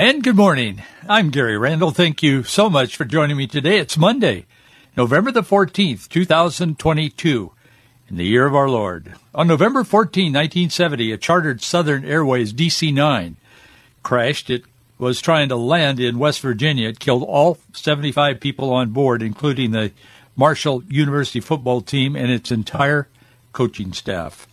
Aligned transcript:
And 0.00 0.22
good 0.22 0.36
morning. 0.36 0.84
I'm 1.08 1.30
Gary 1.30 1.58
Randall. 1.58 1.90
Thank 1.90 2.22
you 2.22 2.44
so 2.44 2.70
much 2.70 2.94
for 2.94 3.04
joining 3.04 3.36
me 3.36 3.48
today. 3.48 3.78
It's 3.78 3.98
Monday, 3.98 4.46
November 4.96 5.32
the 5.32 5.42
14th, 5.42 6.08
2022, 6.08 7.52
in 8.08 8.16
the 8.16 8.24
year 8.24 8.46
of 8.46 8.54
our 8.54 8.68
Lord. 8.68 9.14
On 9.34 9.48
November 9.48 9.82
14, 9.82 10.26
1970, 10.26 11.10
a 11.10 11.16
chartered 11.16 11.62
Southern 11.62 12.04
Airways 12.04 12.52
DC 12.52 12.94
9 12.94 13.34
crashed. 14.04 14.50
It 14.50 14.62
was 14.98 15.20
trying 15.20 15.48
to 15.48 15.56
land 15.56 15.98
in 15.98 16.20
West 16.20 16.42
Virginia. 16.42 16.90
It 16.90 17.00
killed 17.00 17.24
all 17.24 17.58
75 17.72 18.38
people 18.38 18.72
on 18.72 18.90
board, 18.90 19.20
including 19.20 19.72
the 19.72 19.90
Marshall 20.36 20.84
University 20.84 21.40
football 21.40 21.80
team 21.80 22.14
and 22.14 22.30
its 22.30 22.52
entire 22.52 23.08
coaching 23.52 23.92
staff. 23.92 24.46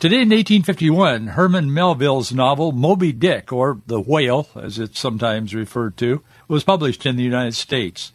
Today 0.00 0.16
in 0.16 0.28
1851, 0.28 1.28
Herman 1.28 1.72
Melville's 1.72 2.30
novel 2.30 2.72
Moby 2.72 3.10
Dick, 3.10 3.52
or 3.52 3.80
The 3.86 4.00
Whale, 4.00 4.48
as 4.54 4.78
it's 4.78 5.00
sometimes 5.00 5.54
referred 5.54 5.96
to, 5.98 6.22
was 6.46 6.62
published 6.62 7.06
in 7.06 7.16
the 7.16 7.22
United 7.22 7.54
States. 7.54 8.12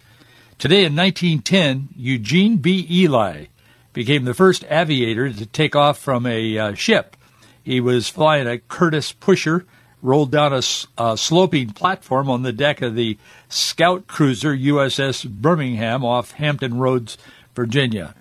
Today 0.60 0.86
in 0.86 0.96
1910, 0.96 1.90
Eugene 1.96 2.58
B. 2.58 2.86
Ely 2.92 3.46
became 3.94 4.26
the 4.26 4.36
first 4.36 4.66
aviator 4.70 5.32
to 5.34 5.46
take 5.48 5.76
off 5.76 5.98
from 5.98 6.28
a 6.28 6.60
uh, 6.60 6.74
ship. 6.76 7.16
He 7.64 7.80
was 7.80 8.08
flying 8.08 8.48
a 8.48 8.60
Curtiss 8.60 9.14
pusher, 9.14 9.66
rolled 10.04 10.32
down 10.32 10.54
a 10.54 11.18
sloping 11.18 11.72
platform 11.72 12.30
on 12.30 12.44
the 12.44 12.54
deck 12.54 12.84
of 12.84 12.94
the 12.94 13.18
scout 13.48 14.06
cruiser 14.06 14.56
USS 14.56 15.28
Birmingham 15.28 16.06
off 16.06 16.32
Hampton 16.34 16.78
Roads, 16.78 17.18
Virginia 17.56 18.14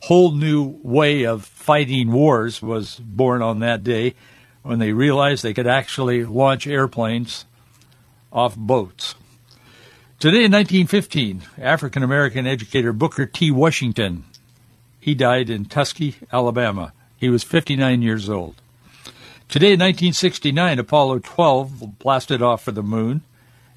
whole 0.00 0.32
new 0.32 0.78
way 0.82 1.24
of 1.24 1.44
fighting 1.44 2.12
wars 2.12 2.62
was 2.62 2.96
born 2.96 3.42
on 3.42 3.60
that 3.60 3.82
day 3.82 4.14
when 4.62 4.78
they 4.78 4.92
realized 4.92 5.42
they 5.42 5.54
could 5.54 5.66
actually 5.66 6.24
launch 6.24 6.66
airplanes 6.66 7.44
off 8.32 8.56
boats. 8.56 9.14
Today 10.18 10.44
in 10.44 10.52
1915, 10.52 11.42
African 11.58 12.02
American 12.02 12.46
educator 12.46 12.92
Booker 12.92 13.26
T. 13.26 13.50
Washington, 13.50 14.24
he 14.98 15.14
died 15.14 15.50
in 15.50 15.66
Tuskegee, 15.66 16.16
Alabama. 16.32 16.92
He 17.16 17.28
was 17.28 17.42
59 17.42 18.02
years 18.02 18.28
old. 18.28 18.56
Today 19.48 19.74
in 19.74 19.80
1969, 19.80 20.80
Apollo 20.80 21.20
12 21.20 21.98
blasted 21.98 22.42
off 22.42 22.64
for 22.64 22.72
the 22.72 22.82
moon. 22.82 23.22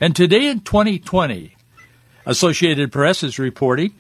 And 0.02 0.16
today 0.16 0.48
in 0.48 0.62
2020, 0.62 1.56
Associated 2.26 2.92
Press 2.92 3.22
is 3.22 3.38
reporting 3.38 3.94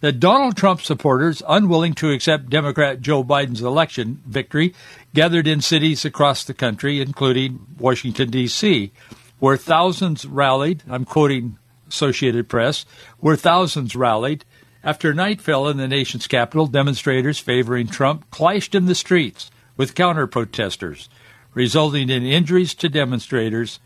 that 0.00 0.20
Donald 0.20 0.56
Trump 0.56 0.80
supporters, 0.80 1.42
unwilling 1.48 1.94
to 1.94 2.10
accept 2.10 2.50
Democrat 2.50 3.00
Joe 3.00 3.24
Biden's 3.24 3.62
election 3.62 4.22
victory, 4.26 4.74
gathered 5.14 5.46
in 5.46 5.60
cities 5.60 6.04
across 6.04 6.44
the 6.44 6.54
country, 6.54 7.00
including 7.00 7.66
Washington, 7.78 8.30
D.C., 8.30 8.92
where 9.38 9.56
thousands 9.56 10.26
rallied. 10.26 10.82
I'm 10.88 11.04
quoting 11.04 11.58
Associated 11.88 12.48
Press, 12.48 12.84
where 13.18 13.36
thousands 13.36 13.94
rallied. 13.94 14.44
After 14.82 15.14
night 15.14 15.40
fell 15.40 15.68
in 15.68 15.76
the 15.76 15.88
nation's 15.88 16.26
capital, 16.26 16.66
demonstrators 16.66 17.38
favoring 17.38 17.86
Trump 17.86 18.30
clashed 18.30 18.74
in 18.74 18.86
the 18.86 18.94
streets 18.94 19.50
with 19.76 19.94
counter 19.94 20.26
protesters, 20.26 21.08
resulting 21.54 22.10
in 22.10 22.24
injuries 22.24 22.74
to 22.74 22.88
demonstrators 22.88 23.80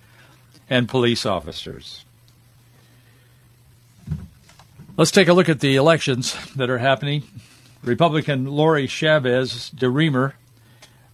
and 0.68 0.88
police 0.88 1.24
officers. 1.24 2.04
Let's 4.98 5.12
take 5.12 5.28
a 5.28 5.32
look 5.32 5.48
at 5.48 5.60
the 5.60 5.76
elections 5.76 6.36
that 6.56 6.68
are 6.68 6.78
happening. 6.78 7.22
Republican 7.84 8.46
Lori 8.46 8.88
Chavez 8.88 9.70
DeRemer 9.70 10.32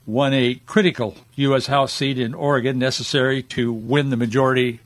won 0.07 0.33
a 0.33 0.55
critical 0.65 1.17
U.S. 1.35 1.67
House 1.67 1.93
seat 1.93 2.19
in 2.19 2.33
Oregon 2.33 2.79
necessary 2.79 3.43
to 3.43 3.75
win 3.75 4.09
the 4.09 4.17
majority 4.17 4.81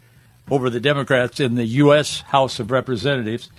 over 0.50 0.69
the 0.69 0.81
Democrats 0.81 1.38
in 1.38 1.54
the 1.54 1.64
U.S. 1.64 2.22
House 2.22 2.59
of 2.59 2.72
Representatives. 2.72 3.50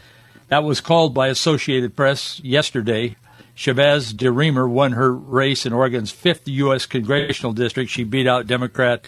That 0.49 0.65
was 0.65 0.81
called 0.81 1.13
by 1.13 1.29
Associated 1.29 1.95
Press 1.95 2.41
yesterday. 2.41 3.15
Chavez 3.55 4.13
DeRemer 4.13 4.69
won 4.69 4.91
her 4.91 5.13
race 5.13 5.65
in 5.65 5.71
Oregon's 5.71 6.11
fifth 6.11 6.49
U.S. 6.49 6.85
congressional 6.85 7.53
district. 7.53 7.91
She 7.91 8.03
beat 8.03 8.27
out 8.27 8.45
Democrat 8.45 9.07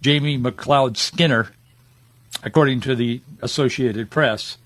Jamie 0.00 0.38
McLeod 0.38 0.96
Skinner, 0.96 1.50
according 2.42 2.80
to 2.80 2.94
the 2.94 3.20
Associated 3.42 4.08
Press 4.08 4.56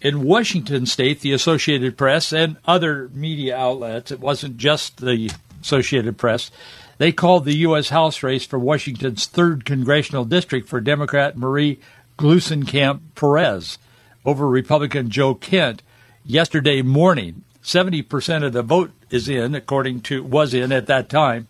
in 0.00 0.22
Washington 0.22 0.86
state, 0.86 1.20
the 1.20 1.32
Associated 1.32 1.96
Press 1.96 2.32
and 2.32 2.56
other 2.64 3.10
media 3.12 3.56
outlets, 3.56 4.10
it 4.10 4.20
wasn't 4.20 4.56
just 4.56 4.98
the 4.98 5.30
Associated 5.60 6.16
Press, 6.16 6.50
they 6.98 7.12
called 7.12 7.44
the 7.44 7.58
U.S. 7.58 7.90
House 7.90 8.22
race 8.22 8.44
for 8.44 8.58
Washington's 8.58 9.26
3rd 9.26 9.64
Congressional 9.64 10.24
District 10.24 10.68
for 10.68 10.80
Democrat 10.80 11.36
Marie 11.36 11.78
Gluesenkamp 12.16 13.00
Perez 13.14 13.78
over 14.24 14.48
Republican 14.48 15.08
Joe 15.08 15.34
Kent 15.34 15.82
yesterday 16.24 16.82
morning. 16.82 17.44
70% 17.62 18.44
of 18.44 18.52
the 18.52 18.62
vote 18.62 18.90
is 19.10 19.28
in, 19.28 19.54
according 19.54 20.00
to, 20.02 20.22
was 20.22 20.54
in 20.54 20.72
at 20.72 20.86
that 20.86 21.08
time, 21.08 21.46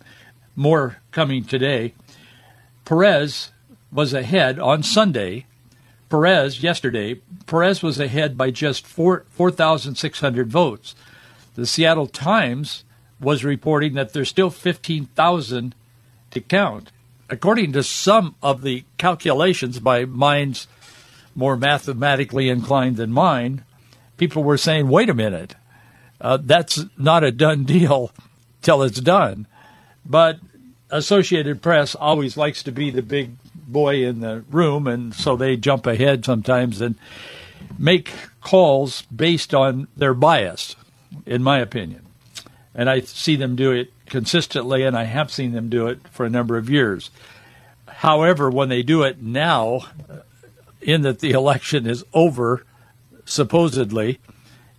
more 0.55 0.97
coming 1.11 1.43
today. 1.43 1.93
Perez 2.85 3.51
was 3.91 4.13
ahead 4.13 4.59
on 4.59 4.83
Sunday 4.83 5.45
Perez 6.09 6.63
yesterday, 6.63 7.21
Perez 7.45 7.83
was 7.83 7.99
ahead 7.99 8.37
by 8.37 8.51
just 8.51 8.85
4 8.85 9.25
4,600 9.29 10.49
votes. 10.49 10.95
The 11.55 11.65
Seattle 11.65 12.07
Times 12.07 12.83
was 13.19 13.43
reporting 13.43 13.93
that 13.93 14.13
there's 14.13 14.29
still 14.29 14.49
15,000 14.49 15.75
to 16.31 16.41
count. 16.41 16.91
According 17.29 17.73
to 17.73 17.83
some 17.83 18.35
of 18.41 18.61
the 18.61 18.85
calculations 18.97 19.79
by 19.79 20.05
minds 20.05 20.67
more 21.35 21.55
mathematically 21.55 22.49
inclined 22.49 22.97
than 22.97 23.11
mine, 23.11 23.63
people 24.17 24.43
were 24.43 24.57
saying, 24.57 24.87
wait 24.87 25.09
a 25.09 25.13
minute, 25.13 25.55
uh, 26.21 26.37
that's 26.41 26.85
not 26.97 27.23
a 27.23 27.31
done 27.31 27.63
deal 27.65 28.11
till 28.61 28.81
it's 28.81 28.99
done. 28.99 29.47
But 30.05 30.39
Associated 30.89 31.61
Press 31.61 31.93
always 31.93 32.35
likes 32.35 32.63
to 32.63 32.71
be 32.71 32.89
the 32.89 33.03
big 33.03 33.31
boy 33.71 34.05
in 34.05 34.21
the 34.21 34.43
room, 34.49 34.87
and 34.87 35.13
so 35.13 35.35
they 35.35 35.57
jump 35.57 35.85
ahead 35.85 36.25
sometimes 36.25 36.81
and 36.81 36.95
make 37.77 38.11
calls 38.41 39.03
based 39.03 39.53
on 39.53 39.87
their 39.95 40.13
bias, 40.13 40.75
in 41.25 41.43
my 41.43 41.59
opinion. 41.59 42.05
And 42.73 42.89
I 42.89 43.01
see 43.01 43.35
them 43.35 43.55
do 43.55 43.71
it 43.71 43.91
consistently, 44.05 44.83
and 44.83 44.97
I 44.97 45.03
have 45.03 45.31
seen 45.31 45.51
them 45.51 45.69
do 45.69 45.87
it 45.87 46.07
for 46.09 46.25
a 46.25 46.29
number 46.29 46.57
of 46.57 46.69
years. 46.69 47.11
However, 47.87 48.49
when 48.49 48.69
they 48.69 48.83
do 48.83 49.03
it 49.03 49.21
now, 49.21 49.81
uh, 50.09 50.19
in 50.81 51.01
that 51.01 51.19
the 51.19 51.31
election 51.31 51.85
is 51.85 52.03
over, 52.13 52.65
supposedly, 53.25 54.19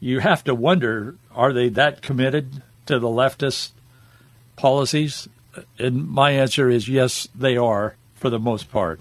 you 0.01 0.21
have 0.21 0.43
to 0.45 0.55
wonder 0.55 1.17
are 1.35 1.53
they 1.53 1.69
that 1.69 2.03
committed 2.03 2.63
to 2.87 2.99
the 2.99 3.09
leftist 3.09 3.71
policies? 4.57 5.29
Uh, 5.57 5.63
and 5.79 6.09
my 6.09 6.33
answer 6.33 6.69
is 6.69 6.89
yes, 6.89 7.29
they 7.35 7.57
are 7.57 7.95
for 8.21 8.31
the 8.31 8.39
most 8.39 8.71
part. 8.71 9.01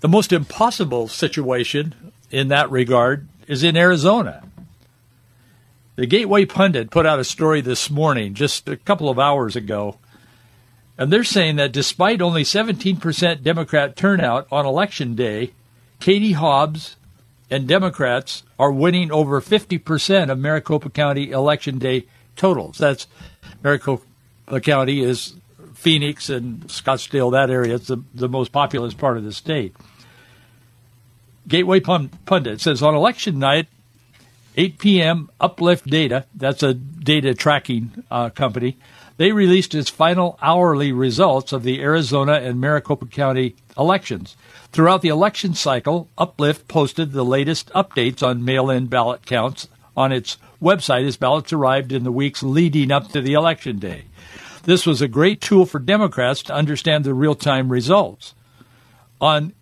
The 0.00 0.08
most 0.08 0.32
impossible 0.32 1.08
situation 1.08 2.12
in 2.30 2.48
that 2.48 2.70
regard 2.70 3.26
is 3.48 3.64
in 3.64 3.76
Arizona. 3.76 4.44
The 5.96 6.06
Gateway 6.06 6.44
Pundit 6.44 6.90
put 6.90 7.06
out 7.06 7.18
a 7.18 7.24
story 7.24 7.60
this 7.60 7.90
morning, 7.90 8.34
just 8.34 8.68
a 8.68 8.76
couple 8.76 9.08
of 9.08 9.18
hours 9.18 9.56
ago, 9.56 9.98
and 10.96 11.12
they're 11.12 11.24
saying 11.24 11.56
that 11.56 11.72
despite 11.72 12.20
only 12.20 12.42
17% 12.42 13.42
Democrat 13.42 13.96
turnout 13.96 14.46
on 14.52 14.66
election 14.66 15.14
day, 15.14 15.52
Katie 15.98 16.32
Hobbs 16.32 16.96
and 17.50 17.66
Democrats 17.66 18.42
are 18.58 18.70
winning 18.70 19.10
over 19.10 19.40
50% 19.40 20.30
of 20.30 20.38
Maricopa 20.38 20.90
County 20.90 21.30
election 21.30 21.78
day 21.78 22.06
totals. 22.36 22.78
That's 22.78 23.06
Maricopa 23.62 24.04
County 24.60 25.00
is 25.00 25.34
Phoenix 25.78 26.28
and 26.28 26.66
Scottsdale, 26.66 27.30
that 27.30 27.50
area. 27.50 27.76
It's 27.76 27.86
the, 27.86 28.02
the 28.12 28.28
most 28.28 28.50
populous 28.50 28.94
part 28.94 29.16
of 29.16 29.22
the 29.22 29.32
state. 29.32 29.76
Gateway 31.46 31.78
Pundit 31.78 32.60
says 32.60 32.82
on 32.82 32.96
election 32.96 33.38
night, 33.38 33.68
8 34.56 34.78
p.m., 34.80 35.30
Uplift 35.40 35.86
Data, 35.86 36.26
that's 36.34 36.64
a 36.64 36.74
data 36.74 37.32
tracking 37.32 38.04
uh, 38.10 38.30
company, 38.30 38.76
they 39.18 39.30
released 39.30 39.72
its 39.72 39.88
final 39.88 40.36
hourly 40.42 40.90
results 40.90 41.52
of 41.52 41.62
the 41.62 41.80
Arizona 41.80 42.32
and 42.32 42.60
Maricopa 42.60 43.06
County 43.06 43.54
elections. 43.78 44.36
Throughout 44.72 45.00
the 45.02 45.08
election 45.08 45.54
cycle, 45.54 46.08
Uplift 46.18 46.66
posted 46.66 47.12
the 47.12 47.24
latest 47.24 47.70
updates 47.70 48.20
on 48.20 48.44
mail 48.44 48.68
in 48.68 48.86
ballot 48.86 49.24
counts 49.24 49.68
on 49.96 50.10
its 50.10 50.38
website 50.60 51.06
as 51.06 51.16
ballots 51.16 51.52
arrived 51.52 51.92
in 51.92 52.02
the 52.02 52.12
weeks 52.12 52.42
leading 52.42 52.90
up 52.90 53.12
to 53.12 53.20
the 53.20 53.34
election 53.34 53.78
day. 53.78 54.06
This 54.64 54.86
was 54.86 55.00
a 55.00 55.08
great 55.08 55.40
tool 55.40 55.66
for 55.66 55.78
Democrats 55.78 56.42
to 56.44 56.54
understand 56.54 57.04
the 57.04 57.14
real 57.14 57.34
time 57.34 57.70
results. 57.70 58.34
On 59.20 59.52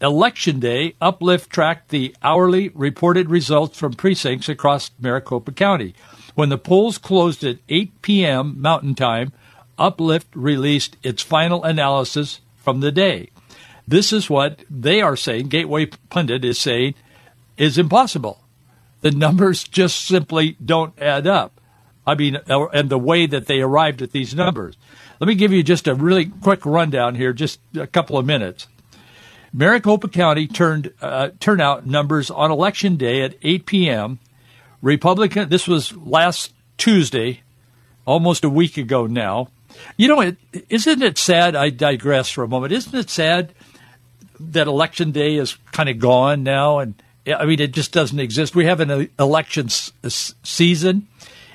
election 0.00 0.60
day, 0.60 0.94
Uplift 1.00 1.50
tracked 1.50 1.88
the 1.88 2.14
hourly 2.22 2.68
reported 2.70 3.30
results 3.30 3.78
from 3.78 3.94
precincts 3.94 4.48
across 4.48 4.90
Maricopa 5.00 5.52
County. 5.52 5.94
When 6.34 6.48
the 6.48 6.58
polls 6.58 6.98
closed 6.98 7.44
at 7.44 7.58
8 7.68 8.02
p.m. 8.02 8.60
Mountain 8.60 8.96
Time, 8.96 9.32
Uplift 9.78 10.28
released 10.34 10.96
its 11.02 11.22
final 11.22 11.62
analysis 11.64 12.40
from 12.56 12.80
the 12.80 12.92
day. 12.92 13.30
This 13.86 14.12
is 14.12 14.30
what 14.30 14.64
they 14.70 15.00
are 15.00 15.16
saying, 15.16 15.48
Gateway 15.48 15.86
Pundit 16.10 16.44
is 16.44 16.58
saying, 16.58 16.94
is 17.56 17.78
impossible. 17.78 18.40
The 19.02 19.10
numbers 19.10 19.64
just 19.64 20.06
simply 20.06 20.56
don't 20.64 20.98
add 21.00 21.26
up. 21.26 21.60
I 22.06 22.14
mean, 22.14 22.38
and 22.46 22.90
the 22.90 22.98
way 22.98 23.26
that 23.26 23.46
they 23.46 23.60
arrived 23.60 24.02
at 24.02 24.12
these 24.12 24.34
numbers. 24.34 24.76
Let 25.20 25.28
me 25.28 25.34
give 25.34 25.52
you 25.52 25.62
just 25.62 25.86
a 25.86 25.94
really 25.94 26.26
quick 26.26 26.66
rundown 26.66 27.14
here, 27.14 27.32
just 27.32 27.60
a 27.74 27.86
couple 27.86 28.18
of 28.18 28.26
minutes. 28.26 28.66
Maricopa 29.52 30.08
County 30.08 30.48
turned 30.48 30.92
uh, 31.00 31.30
turnout 31.38 31.86
numbers 31.86 32.30
on 32.30 32.50
election 32.50 32.96
day 32.96 33.22
at 33.22 33.36
8 33.42 33.66
p.m. 33.66 34.18
Republican. 34.82 35.48
This 35.48 35.68
was 35.68 35.96
last 35.96 36.52
Tuesday, 36.76 37.42
almost 38.04 38.44
a 38.44 38.50
week 38.50 38.76
ago 38.76 39.06
now. 39.06 39.48
You 39.96 40.08
know, 40.08 40.20
is 40.20 40.36
isn't 40.68 41.02
it 41.02 41.18
sad? 41.18 41.54
I 41.54 41.70
digress 41.70 42.30
for 42.30 42.42
a 42.42 42.48
moment. 42.48 42.72
Isn't 42.72 42.94
it 42.94 43.10
sad 43.10 43.52
that 44.40 44.66
election 44.66 45.12
day 45.12 45.36
is 45.36 45.56
kind 45.72 45.88
of 45.88 46.00
gone 46.00 46.42
now? 46.42 46.80
And 46.80 46.94
I 47.26 47.44
mean, 47.44 47.60
it 47.60 47.72
just 47.72 47.92
doesn't 47.92 48.18
exist. 48.18 48.54
We 48.54 48.66
have 48.66 48.80
an 48.80 49.08
election 49.18 49.68
season, 49.68 51.08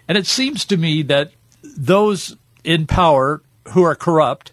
and 0.09 0.17
it 0.17 0.25
seems 0.25 0.65
to 0.65 0.75
me 0.75 1.03
that 1.03 1.31
those 1.63 2.35
in 2.63 2.87
power 2.87 3.43
who 3.69 3.83
are 3.83 3.95
corrupt 3.95 4.51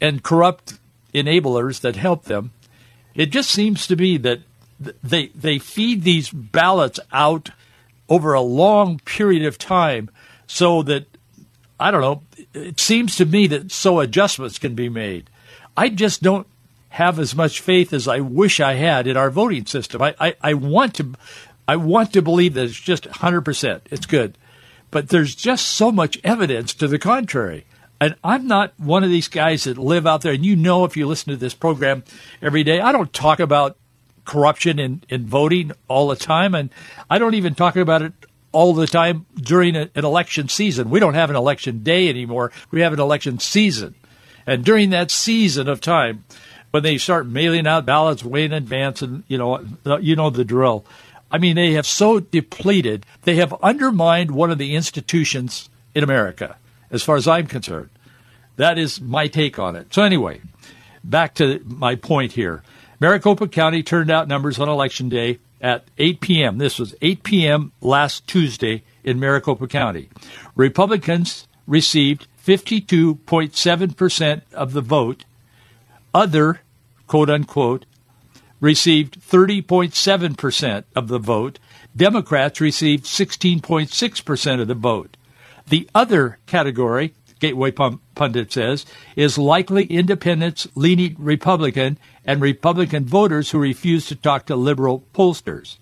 and 0.00 0.22
corrupt 0.22 0.78
enablers 1.12 1.80
that 1.80 1.96
help 1.96 2.24
them, 2.24 2.52
it 3.14 3.26
just 3.26 3.50
seems 3.50 3.88
to 3.88 3.96
me 3.96 4.16
that 4.18 4.40
they 5.02 5.26
they 5.28 5.58
feed 5.58 6.04
these 6.04 6.30
ballots 6.30 7.00
out 7.12 7.50
over 8.08 8.34
a 8.34 8.40
long 8.40 9.00
period 9.00 9.44
of 9.44 9.58
time 9.58 10.08
so 10.46 10.82
that 10.84 11.06
I 11.80 11.90
don't 11.90 12.00
know, 12.00 12.22
it 12.54 12.78
seems 12.78 13.16
to 13.16 13.26
me 13.26 13.48
that 13.48 13.72
so 13.72 13.98
adjustments 13.98 14.58
can 14.58 14.76
be 14.76 14.88
made. 14.88 15.28
I 15.76 15.88
just 15.88 16.22
don't 16.22 16.46
have 16.90 17.18
as 17.18 17.34
much 17.34 17.60
faith 17.60 17.92
as 17.92 18.06
I 18.06 18.20
wish 18.20 18.60
I 18.60 18.74
had 18.74 19.08
in 19.08 19.16
our 19.16 19.30
voting 19.30 19.66
system. 19.66 20.02
I, 20.02 20.14
I, 20.20 20.34
I 20.40 20.54
want 20.54 20.94
to 20.96 21.14
I 21.66 21.76
want 21.76 22.12
to 22.12 22.22
believe 22.22 22.54
that 22.54 22.64
it's 22.64 22.78
just 22.78 23.04
100%. 23.04 23.80
It's 23.90 24.06
good. 24.06 24.36
But 24.92 25.08
there's 25.08 25.34
just 25.34 25.66
so 25.66 25.90
much 25.90 26.20
evidence 26.22 26.72
to 26.74 26.86
the 26.86 27.00
contrary. 27.00 27.64
And 28.00 28.14
I'm 28.22 28.46
not 28.46 28.78
one 28.78 29.02
of 29.02 29.10
these 29.10 29.28
guys 29.28 29.64
that 29.64 29.78
live 29.78 30.06
out 30.06 30.20
there. 30.20 30.32
And 30.32 30.46
you 30.46 30.54
know, 30.54 30.84
if 30.84 30.96
you 30.96 31.08
listen 31.08 31.32
to 31.32 31.36
this 31.36 31.54
program 31.54 32.04
every 32.40 32.62
day, 32.62 32.80
I 32.80 32.92
don't 32.92 33.12
talk 33.12 33.40
about 33.40 33.76
corruption 34.24 34.78
in, 34.78 35.02
in 35.08 35.26
voting 35.26 35.72
all 35.88 36.08
the 36.08 36.16
time. 36.16 36.54
And 36.54 36.70
I 37.10 37.18
don't 37.18 37.34
even 37.34 37.54
talk 37.54 37.74
about 37.74 38.02
it 38.02 38.12
all 38.52 38.74
the 38.74 38.86
time 38.86 39.26
during 39.34 39.76
a, 39.76 39.88
an 39.94 40.04
election 40.04 40.48
season. 40.48 40.90
We 40.90 41.00
don't 41.00 41.14
have 41.14 41.30
an 41.30 41.36
election 41.36 41.82
day 41.82 42.08
anymore. 42.08 42.52
We 42.70 42.82
have 42.82 42.92
an 42.92 43.00
election 43.00 43.38
season. 43.38 43.94
And 44.46 44.64
during 44.64 44.90
that 44.90 45.10
season 45.10 45.68
of 45.68 45.80
time, 45.80 46.24
when 46.72 46.82
they 46.82 46.98
start 46.98 47.26
mailing 47.26 47.66
out 47.66 47.86
ballots 47.86 48.24
way 48.24 48.44
in 48.44 48.52
advance, 48.52 49.02
and 49.02 49.24
you 49.28 49.38
know, 49.38 49.64
you 50.00 50.16
know 50.16 50.30
the 50.30 50.44
drill. 50.44 50.84
I 51.32 51.38
mean, 51.38 51.56
they 51.56 51.72
have 51.72 51.86
so 51.86 52.20
depleted. 52.20 53.06
They 53.22 53.36
have 53.36 53.54
undermined 53.62 54.30
one 54.30 54.50
of 54.50 54.58
the 54.58 54.76
institutions 54.76 55.70
in 55.94 56.04
America, 56.04 56.56
as 56.90 57.02
far 57.02 57.16
as 57.16 57.26
I'm 57.26 57.46
concerned. 57.46 57.88
That 58.56 58.78
is 58.78 59.00
my 59.00 59.28
take 59.28 59.58
on 59.58 59.74
it. 59.74 59.94
So 59.94 60.02
anyway, 60.02 60.42
back 61.02 61.34
to 61.36 61.62
my 61.64 61.94
point 61.94 62.32
here. 62.32 62.62
Maricopa 63.00 63.48
County 63.48 63.82
turned 63.82 64.10
out 64.10 64.28
numbers 64.28 64.58
on 64.58 64.68
election 64.68 65.08
day 65.08 65.38
at 65.60 65.84
8 65.96 66.20
p.m. 66.20 66.58
This 66.58 66.78
was 66.78 66.94
8 67.00 67.22
p.m. 67.22 67.72
last 67.80 68.26
Tuesday 68.26 68.82
in 69.02 69.18
Maricopa 69.18 69.66
County. 69.66 70.10
Republicans 70.54 71.48
received 71.66 72.26
52.7% 72.44 74.42
of 74.52 74.72
the 74.72 74.80
vote 74.80 75.24
other, 76.14 76.60
quote 77.06 77.30
unquote, 77.30 77.86
received 78.62 79.20
30.7% 79.20 80.84
of 80.94 81.08
the 81.08 81.18
vote. 81.18 81.58
Democrats 81.94 82.60
received 82.60 83.04
16.6% 83.04 84.60
of 84.60 84.68
the 84.68 84.74
vote. 84.74 85.16
The 85.68 85.90
other 85.94 86.38
category, 86.46 87.12
Gateway 87.40 87.72
Pundit 87.72 88.52
says, 88.52 88.86
is 89.16 89.36
likely 89.36 89.84
independents 89.86 90.68
leaning 90.76 91.16
Republican 91.18 91.98
and 92.24 92.40
Republican 92.40 93.04
voters 93.04 93.50
who 93.50 93.58
refuse 93.58 94.06
to 94.06 94.14
talk 94.14 94.46
to 94.46 94.54
liberal 94.54 95.04
pollsters. 95.12 95.76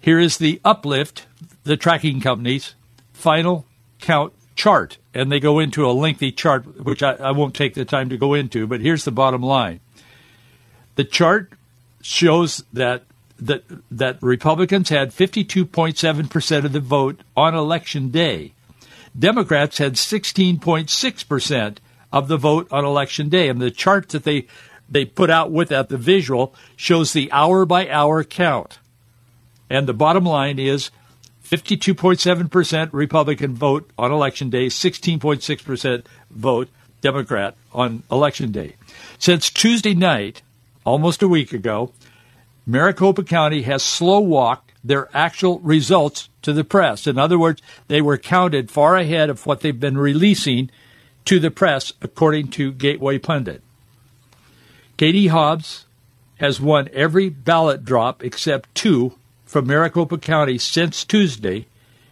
Here 0.00 0.18
is 0.18 0.36
the 0.36 0.60
uplift, 0.64 1.26
the 1.62 1.76
tracking 1.76 2.20
company's 2.20 2.74
final 3.12 3.64
count 4.00 4.32
chart, 4.56 4.98
and 5.14 5.30
they 5.30 5.38
go 5.38 5.60
into 5.60 5.86
a 5.86 5.92
lengthy 5.92 6.32
chart, 6.32 6.82
which 6.82 7.02
I, 7.02 7.12
I 7.12 7.30
won't 7.30 7.54
take 7.54 7.74
the 7.74 7.84
time 7.84 8.08
to 8.08 8.16
go 8.16 8.34
into, 8.34 8.66
but 8.66 8.80
here's 8.80 9.04
the 9.04 9.12
bottom 9.12 9.42
line. 9.42 9.80
The 10.96 11.04
chart 11.04 11.52
shows 12.02 12.64
that 12.72 13.02
that 13.38 13.64
that 13.90 14.22
Republicans 14.22 14.88
had 14.90 15.10
52.7% 15.10 16.64
of 16.64 16.72
the 16.72 16.80
vote 16.80 17.20
on 17.36 17.54
election 17.54 18.10
day. 18.10 18.52
Democrats 19.18 19.78
had 19.78 19.94
16.6% 19.94 21.76
of 22.12 22.28
the 22.28 22.36
vote 22.36 22.68
on 22.70 22.84
election 22.84 23.28
day. 23.28 23.48
And 23.48 23.60
the 23.60 23.70
chart 23.70 24.10
that 24.10 24.24
they 24.24 24.46
they 24.88 25.04
put 25.04 25.30
out 25.30 25.50
with 25.50 25.70
that, 25.70 25.88
the 25.88 25.96
visual, 25.96 26.54
shows 26.76 27.12
the 27.12 27.32
hour 27.32 27.64
by 27.64 27.88
hour 27.88 28.22
count. 28.22 28.78
And 29.70 29.88
the 29.88 29.94
bottom 29.94 30.24
line 30.24 30.58
is 30.58 30.90
52.7% 31.42 32.90
Republican 32.92 33.54
vote 33.54 33.90
on 33.98 34.12
election 34.12 34.50
day, 34.50 34.66
16.6% 34.66 36.04
vote 36.30 36.68
Democrat 37.00 37.54
on 37.72 38.02
election 38.10 38.52
day. 38.52 38.76
Since 39.18 39.50
Tuesday 39.50 39.94
night, 39.94 40.42
almost 40.84 41.22
a 41.22 41.28
week 41.28 41.52
ago, 41.52 41.92
Maricopa 42.66 43.24
County 43.24 43.62
has 43.62 43.82
slow 43.82 44.20
walked 44.20 44.72
their 44.82 45.08
actual 45.16 45.58
results 45.60 46.28
to 46.42 46.52
the 46.52 46.64
press. 46.64 47.06
In 47.06 47.18
other 47.18 47.38
words, 47.38 47.62
they 47.88 48.02
were 48.02 48.18
counted 48.18 48.70
far 48.70 48.96
ahead 48.96 49.30
of 49.30 49.46
what 49.46 49.60
they've 49.60 49.78
been 49.78 49.98
releasing 49.98 50.70
to 51.24 51.40
the 51.40 51.50
press, 51.50 51.92
according 52.02 52.48
to 52.48 52.72
Gateway 52.72 53.18
Pundit. 53.18 53.62
Katie 54.96 55.28
Hobbs 55.28 55.86
has 56.36 56.60
won 56.60 56.88
every 56.92 57.30
ballot 57.30 57.84
drop 57.84 58.22
except 58.22 58.74
two 58.74 59.14
from 59.46 59.66
Maricopa 59.66 60.18
County 60.18 60.58
since 60.58 61.04
Tuesday, 61.04 61.66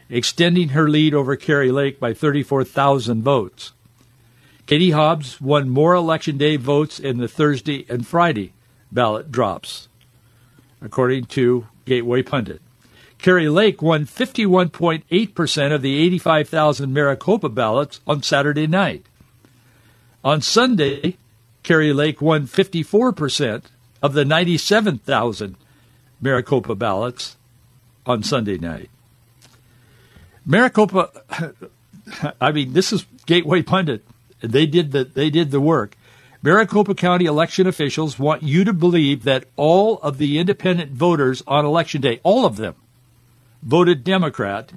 extending 0.08 0.70
her 0.70 0.88
lead 0.88 1.14
over 1.14 1.36
Kari 1.36 1.70
Lake 1.70 2.00
by 2.00 2.14
34,000 2.14 3.22
votes. 3.22 3.72
Katie 4.66 4.92
Hobbs 4.92 5.40
won 5.40 5.68
more 5.68 5.94
Election 5.94 6.38
Day 6.38 6.56
votes 6.56 6.98
in 6.98 7.18
the 7.18 7.28
Thursday 7.28 7.84
and 7.88 8.06
Friday 8.06 8.52
ballot 8.92 9.32
drops, 9.32 9.88
according 10.80 11.24
to 11.26 11.66
Gateway 11.84 12.22
Pundit. 12.22 12.60
Kari 13.18 13.48
Lake 13.48 13.80
won 13.80 14.04
51.8% 14.04 15.74
of 15.74 15.82
the 15.82 15.96
85,000 15.98 16.92
Maricopa 16.92 17.48
ballots 17.48 18.00
on 18.06 18.22
Saturday 18.22 18.66
night. 18.66 19.06
On 20.24 20.40
Sunday, 20.40 21.16
Kari 21.62 21.92
Lake 21.92 22.20
won 22.20 22.46
54% 22.46 23.62
of 24.02 24.12
the 24.12 24.24
97,000 24.24 25.56
Maricopa 26.20 26.74
ballots 26.74 27.36
on 28.04 28.22
Sunday 28.22 28.58
night. 28.58 28.90
Maricopa, 30.44 31.10
I 32.40 32.50
mean, 32.50 32.72
this 32.72 32.92
is 32.92 33.06
Gateway 33.26 33.62
Pundit. 33.62 34.04
They 34.40 34.66
did 34.66 34.90
the 34.90 35.04
they 35.04 35.30
did 35.30 35.52
the 35.52 35.60
work. 35.60 35.96
Maricopa 36.42 36.94
County 36.94 37.26
election 37.26 37.68
officials 37.68 38.18
want 38.18 38.42
you 38.42 38.64
to 38.64 38.72
believe 38.72 39.22
that 39.22 39.44
all 39.56 39.98
of 39.98 40.18
the 40.18 40.38
independent 40.38 40.90
voters 40.90 41.42
on 41.46 41.64
election 41.64 42.00
day, 42.00 42.20
all 42.24 42.44
of 42.44 42.56
them, 42.56 42.74
voted 43.62 44.02
Democrat 44.02 44.72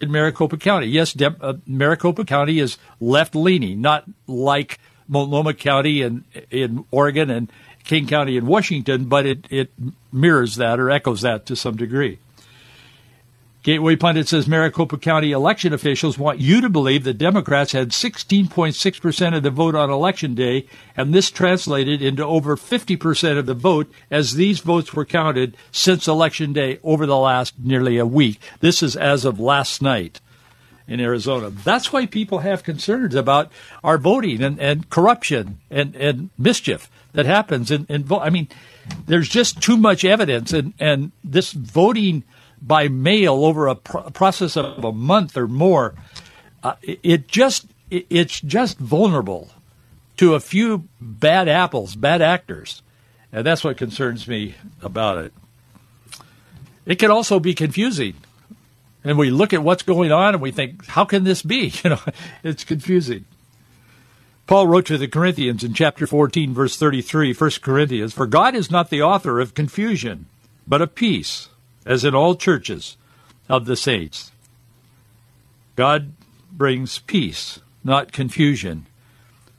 in 0.00 0.10
Maricopa 0.10 0.56
County. 0.56 0.86
Yes, 0.86 1.12
De- 1.12 1.36
uh, 1.40 1.54
Maricopa 1.64 2.24
County 2.24 2.58
is 2.58 2.76
left 3.00 3.36
leaning, 3.36 3.80
not 3.80 4.04
like 4.26 4.80
Multnomah 5.06 5.54
County 5.54 6.02
in 6.02 6.24
in 6.50 6.84
Oregon 6.90 7.30
and 7.30 7.52
King 7.84 8.08
County 8.08 8.36
in 8.36 8.46
Washington, 8.46 9.04
but 9.04 9.26
it, 9.26 9.46
it 9.48 9.70
mirrors 10.12 10.56
that 10.56 10.80
or 10.80 10.90
echoes 10.90 11.22
that 11.22 11.46
to 11.46 11.54
some 11.54 11.76
degree. 11.76 12.18
Gateway 13.66 13.96
Pundit 13.96 14.28
says 14.28 14.46
Maricopa 14.46 14.96
County 14.96 15.32
election 15.32 15.72
officials 15.72 16.16
want 16.16 16.38
you 16.38 16.60
to 16.60 16.68
believe 16.68 17.02
that 17.02 17.18
Democrats 17.18 17.72
had 17.72 17.88
16.6% 17.88 19.36
of 19.36 19.42
the 19.42 19.50
vote 19.50 19.74
on 19.74 19.90
election 19.90 20.36
day, 20.36 20.68
and 20.96 21.12
this 21.12 21.32
translated 21.32 22.00
into 22.00 22.24
over 22.24 22.56
50% 22.56 23.36
of 23.36 23.46
the 23.46 23.54
vote 23.54 23.90
as 24.08 24.34
these 24.34 24.60
votes 24.60 24.94
were 24.94 25.04
counted 25.04 25.56
since 25.72 26.06
election 26.06 26.52
day 26.52 26.78
over 26.84 27.06
the 27.06 27.16
last 27.16 27.54
nearly 27.58 27.98
a 27.98 28.06
week. 28.06 28.38
This 28.60 28.84
is 28.84 28.94
as 28.94 29.24
of 29.24 29.40
last 29.40 29.82
night 29.82 30.20
in 30.86 31.00
Arizona. 31.00 31.50
That's 31.50 31.92
why 31.92 32.06
people 32.06 32.38
have 32.38 32.62
concerns 32.62 33.16
about 33.16 33.50
our 33.82 33.98
voting 33.98 34.44
and, 34.44 34.60
and 34.60 34.88
corruption 34.90 35.58
and, 35.72 35.96
and 35.96 36.30
mischief 36.38 36.88
that 37.14 37.26
happens 37.26 37.72
in, 37.72 37.84
in 37.88 38.04
vote. 38.04 38.20
I 38.20 38.30
mean, 38.30 38.46
there's 39.06 39.28
just 39.28 39.60
too 39.60 39.76
much 39.76 40.04
evidence, 40.04 40.52
and, 40.52 40.72
and 40.78 41.10
this 41.24 41.50
voting– 41.50 42.22
by 42.60 42.88
mail 42.88 43.44
over 43.44 43.68
a 43.68 43.74
process 43.74 44.56
of 44.56 44.84
a 44.84 44.92
month 44.92 45.36
or 45.36 45.46
more, 45.46 45.94
uh, 46.62 46.74
it, 46.82 47.28
just 47.28 47.66
it, 47.90 48.06
it's 48.10 48.40
just 48.40 48.78
vulnerable 48.78 49.50
to 50.16 50.34
a 50.34 50.40
few 50.40 50.88
bad 51.00 51.48
apples, 51.48 51.94
bad 51.94 52.22
actors, 52.22 52.82
and 53.32 53.46
that's 53.46 53.62
what 53.62 53.76
concerns 53.76 54.26
me 54.26 54.54
about 54.82 55.18
it. 55.18 55.32
It 56.86 56.98
can 56.98 57.10
also 57.10 57.38
be 57.38 57.54
confusing, 57.54 58.14
and 59.04 59.18
we 59.18 59.30
look 59.30 59.52
at 59.52 59.62
what's 59.62 59.82
going 59.82 60.12
on 60.12 60.34
and 60.34 60.42
we 60.42 60.52
think, 60.52 60.86
how 60.86 61.04
can 61.04 61.24
this 61.24 61.42
be? 61.42 61.72
You 61.84 61.90
know, 61.90 62.00
it's 62.42 62.64
confusing. 62.64 63.26
Paul 64.46 64.68
wrote 64.68 64.86
to 64.86 64.98
the 64.98 65.08
Corinthians 65.08 65.64
in 65.64 65.74
chapter 65.74 66.06
14, 66.06 66.54
verse 66.54 66.76
33, 66.76 67.34
1 67.34 67.50
Corinthians, 67.62 68.12
For 68.12 68.26
God 68.26 68.54
is 68.54 68.70
not 68.70 68.90
the 68.90 69.02
author 69.02 69.40
of 69.40 69.54
confusion, 69.54 70.26
but 70.68 70.80
of 70.80 70.94
peace 70.94 71.48
as 71.86 72.04
in 72.04 72.14
all 72.14 72.34
churches 72.34 72.96
of 73.48 73.64
the 73.64 73.76
saints. 73.76 74.32
God 75.76 76.12
brings 76.52 76.98
peace, 76.98 77.60
not 77.84 78.12
confusion, 78.12 78.86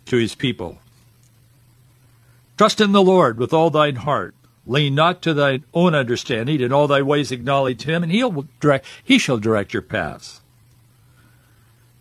to 0.05 0.17
his 0.17 0.35
people. 0.35 0.79
Trust 2.57 2.81
in 2.81 2.91
the 2.91 3.01
Lord 3.01 3.37
with 3.37 3.53
all 3.53 3.69
thine 3.69 3.97
heart. 3.97 4.35
Lean 4.65 4.95
not 4.95 5.21
to 5.21 5.33
thine 5.33 5.63
own 5.73 5.95
understanding. 5.95 6.59
In 6.59 6.73
all 6.73 6.87
thy 6.87 7.01
ways 7.01 7.31
acknowledge 7.31 7.83
him, 7.83 8.03
and 8.03 8.11
he'll 8.11 8.45
direct, 8.59 8.85
he 9.01 9.17
shall 9.17 9.37
direct 9.37 9.73
your 9.73 9.81
paths. 9.81 10.41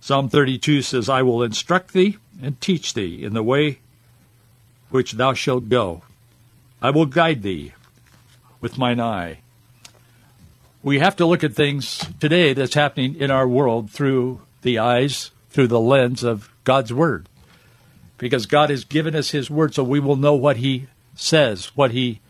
Psalm 0.00 0.28
32 0.28 0.83
says, 0.83 1.09
I 1.09 1.23
will 1.23 1.42
instruct 1.42 1.92
thee 1.92 2.16
and 2.42 2.61
teach 2.61 2.95
thee 2.95 3.23
in 3.23 3.35
the 3.35 3.42
way 3.42 3.80
which 4.90 5.12
thou 5.12 5.35
shalt 5.35 5.68
go. 5.68 6.02
I 6.80 6.90
will 6.90 7.06
guide 7.06 7.42
thee 7.42 7.73
with 8.61 8.78
mine 8.78 9.00
eye 9.00 9.38
we 10.83 10.99
have 10.99 11.16
to 11.16 11.26
look 11.26 11.42
at 11.42 11.54
things 11.54 12.04
today 12.21 12.52
that's 12.52 12.75
happening 12.75 13.16
in 13.16 13.30
our 13.30 13.49
world 13.49 13.90
through 13.90 14.40
the 14.62 14.78
eyes, 14.78 15.30
through 15.50 15.68
the 15.68 15.80
lens 15.80 16.23
of 16.23 16.50
God's 16.64 16.92
Word. 16.92 17.28
Because 18.18 18.47
God 18.47 18.71
has 18.71 18.85
given 18.85 19.14
us 19.14 19.30
His 19.30 19.50
Word 19.50 19.75
so 19.75 19.83
we 19.83 20.00
will 20.00 20.16
know 20.16 20.35
what 20.35 20.59
He 20.59 20.87
says, 21.14 21.66
what 21.76 21.90
He 21.90 22.21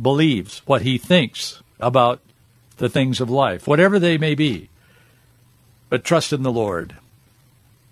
believes, 0.00 0.62
what 0.66 0.82
He 0.82 0.98
thinks 0.98 1.62
about 1.80 2.20
the 2.76 2.88
things 2.88 3.20
of 3.20 3.30
life, 3.30 3.66
whatever 3.66 3.98
they 3.98 4.18
may 4.18 4.34
be. 4.34 4.68
But 5.88 6.04
trust 6.04 6.32
in 6.32 6.42
the 6.42 6.52
Lord. 6.52 6.96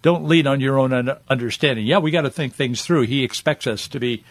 Don't 0.03 0.25
lean 0.25 0.49
on 0.49 0.61
your 0.61 0.79
own 0.79 0.93
understanding. 1.29 1.87
Yeah, 1.87 1.99
we 1.99 2.11
got 2.11 2.23
to 2.23 2.31
think 2.31 2.55
things 2.55 2.83
through. 2.83 3.03
He 3.03 3.23
expects 3.23 3.69
us 3.69 3.87
to 3.89 4.01
be 4.01 4.25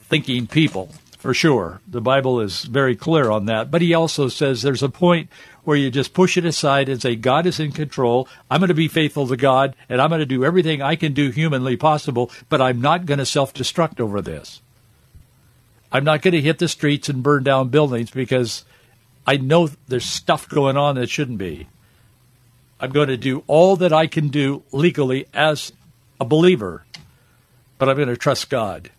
thinking 0.00 0.48
people 0.48 0.90
for 1.22 1.32
sure. 1.32 1.80
The 1.86 2.00
Bible 2.00 2.40
is 2.40 2.64
very 2.64 2.96
clear 2.96 3.30
on 3.30 3.46
that. 3.46 3.70
But 3.70 3.80
he 3.80 3.94
also 3.94 4.26
says 4.26 4.60
there's 4.60 4.82
a 4.82 4.88
point 4.88 5.30
where 5.62 5.76
you 5.76 5.88
just 5.88 6.14
push 6.14 6.36
it 6.36 6.44
aside 6.44 6.88
and 6.88 7.00
say, 7.00 7.14
God 7.14 7.46
is 7.46 7.60
in 7.60 7.70
control. 7.70 8.28
I'm 8.50 8.58
going 8.58 8.68
to 8.68 8.74
be 8.74 8.88
faithful 8.88 9.28
to 9.28 9.36
God, 9.36 9.76
and 9.88 10.00
I'm 10.00 10.10
going 10.10 10.18
to 10.18 10.26
do 10.26 10.44
everything 10.44 10.82
I 10.82 10.96
can 10.96 11.12
do 11.12 11.30
humanly 11.30 11.76
possible, 11.76 12.32
but 12.48 12.60
I'm 12.60 12.80
not 12.80 13.06
going 13.06 13.18
to 13.18 13.24
self 13.24 13.54
destruct 13.54 14.00
over 14.00 14.20
this. 14.20 14.62
I'm 15.92 16.02
not 16.02 16.22
going 16.22 16.32
to 16.32 16.40
hit 16.40 16.58
the 16.58 16.66
streets 16.66 17.08
and 17.08 17.22
burn 17.22 17.44
down 17.44 17.68
buildings 17.68 18.10
because 18.10 18.64
I 19.24 19.36
know 19.36 19.70
there's 19.86 20.04
stuff 20.04 20.48
going 20.48 20.76
on 20.76 20.96
that 20.96 21.08
shouldn't 21.08 21.38
be. 21.38 21.68
I'm 22.80 22.90
going 22.90 23.08
to 23.08 23.16
do 23.16 23.44
all 23.46 23.76
that 23.76 23.92
I 23.92 24.08
can 24.08 24.26
do 24.26 24.64
legally 24.72 25.26
as 25.32 25.72
a 26.20 26.24
believer, 26.24 26.84
but 27.78 27.88
I'm 27.88 27.94
going 27.94 28.08
to 28.08 28.16
trust 28.16 28.50
God. 28.50 28.90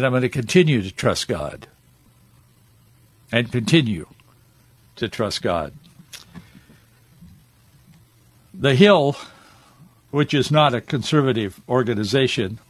And 0.00 0.06
I'm 0.06 0.12
going 0.12 0.22
to 0.22 0.30
continue 0.30 0.80
to 0.80 0.90
trust 0.90 1.28
God 1.28 1.66
and 3.30 3.52
continue 3.52 4.06
to 4.96 5.10
trust 5.10 5.42
God. 5.42 5.74
The 8.54 8.74
Hill, 8.74 9.14
which 10.10 10.32
is 10.32 10.50
not 10.50 10.72
a 10.72 10.80
conservative 10.80 11.60
organization, 11.68 12.60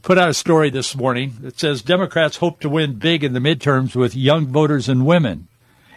put 0.00 0.16
out 0.16 0.30
a 0.30 0.32
story 0.32 0.70
this 0.70 0.96
morning 0.96 1.34
that 1.42 1.60
says 1.60 1.82
Democrats 1.82 2.38
hope 2.38 2.58
to 2.60 2.70
win 2.70 2.94
big 2.94 3.22
in 3.22 3.34
the 3.34 3.38
midterms 3.38 3.94
with 3.94 4.16
young 4.16 4.46
voters 4.46 4.88
and 4.88 5.04
women. 5.04 5.46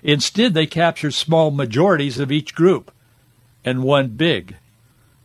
Instead, 0.03 0.53
they 0.53 0.67
captured 0.67 1.13
small 1.13 1.51
majorities 1.51 2.19
of 2.19 2.33
each 2.33 2.53
group 2.53 2.91
and 3.63 3.81
won 3.81 4.09
big 4.09 4.57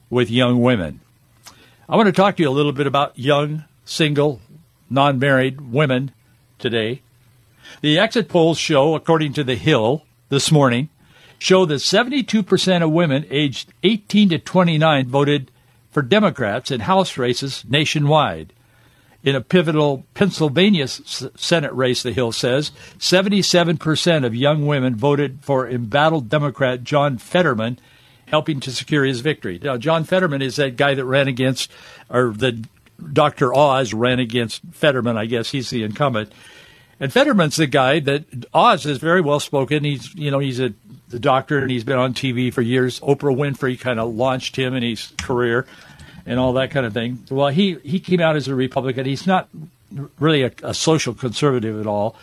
with 0.08 0.30
young 0.30 0.62
women. 0.62 1.00
I 1.88 1.96
want 1.96 2.06
to 2.06 2.12
talk 2.12 2.36
to 2.36 2.42
you 2.44 2.48
a 2.48 2.50
little 2.50 2.70
bit 2.70 2.86
about 2.86 3.18
young, 3.18 3.64
single, 3.84 4.40
non 4.92 5.18
married 5.18 5.60
women 5.72 6.12
today. 6.58 7.02
The 7.80 7.98
exit 7.98 8.28
polls 8.28 8.58
show, 8.58 8.94
according 8.94 9.32
to 9.34 9.44
The 9.44 9.54
Hill 9.54 10.04
this 10.28 10.52
morning, 10.52 10.88
show 11.38 11.64
that 11.66 11.76
72% 11.76 12.82
of 12.82 12.90
women 12.90 13.26
aged 13.30 13.72
18 13.82 14.28
to 14.30 14.38
29 14.38 15.08
voted 15.08 15.50
for 15.90 16.02
Democrats 16.02 16.70
in 16.70 16.80
House 16.80 17.18
races 17.18 17.64
nationwide. 17.68 18.52
In 19.24 19.36
a 19.36 19.40
pivotal 19.40 20.04
Pennsylvania 20.14 20.88
Senate 20.88 21.72
race, 21.72 22.02
The 22.02 22.12
Hill 22.12 22.32
says, 22.32 22.72
77% 22.98 24.26
of 24.26 24.34
young 24.34 24.66
women 24.66 24.96
voted 24.96 25.38
for 25.42 25.68
embattled 25.68 26.28
Democrat 26.28 26.82
John 26.82 27.18
Fetterman, 27.18 27.78
helping 28.26 28.58
to 28.60 28.72
secure 28.72 29.04
his 29.04 29.20
victory. 29.20 29.60
Now, 29.62 29.76
John 29.76 30.04
Fetterman 30.04 30.42
is 30.42 30.56
that 30.56 30.76
guy 30.76 30.94
that 30.94 31.04
ran 31.04 31.28
against, 31.28 31.70
or 32.10 32.32
the 32.32 32.64
Dr. 33.12 33.54
Oz 33.54 33.94
ran 33.94 34.18
against 34.18 34.62
Fetterman. 34.72 35.16
I 35.16 35.26
guess 35.26 35.50
he's 35.50 35.70
the 35.70 35.82
incumbent. 35.82 36.32
And 37.00 37.12
Fetterman's 37.12 37.56
the 37.56 37.66
guy 37.66 37.98
that 38.00 38.24
Oz 38.54 38.86
is 38.86 38.98
very 38.98 39.20
well 39.20 39.40
spoken. 39.40 39.82
He's 39.82 40.14
you 40.14 40.30
know 40.30 40.38
he's 40.38 40.60
a 40.60 40.72
the 41.08 41.18
doctor 41.18 41.58
and 41.58 41.70
he's 41.70 41.84
been 41.84 41.98
on 41.98 42.14
TV 42.14 42.52
for 42.52 42.62
years. 42.62 43.00
Oprah 43.00 43.36
Winfrey 43.36 43.78
kind 43.78 44.00
of 44.00 44.14
launched 44.14 44.56
him 44.56 44.74
in 44.74 44.82
his 44.82 45.12
career 45.18 45.66
and 46.26 46.38
all 46.38 46.54
that 46.54 46.70
kind 46.70 46.86
of 46.86 46.92
thing. 46.92 47.24
Well, 47.30 47.48
he 47.48 47.76
he 47.82 48.00
came 48.00 48.20
out 48.20 48.36
as 48.36 48.48
a 48.48 48.54
Republican. 48.54 49.06
He's 49.06 49.26
not 49.26 49.48
really 50.18 50.42
a, 50.42 50.52
a 50.62 50.74
social 50.74 51.14
conservative 51.14 51.78
at 51.80 51.86
all, 51.86 52.16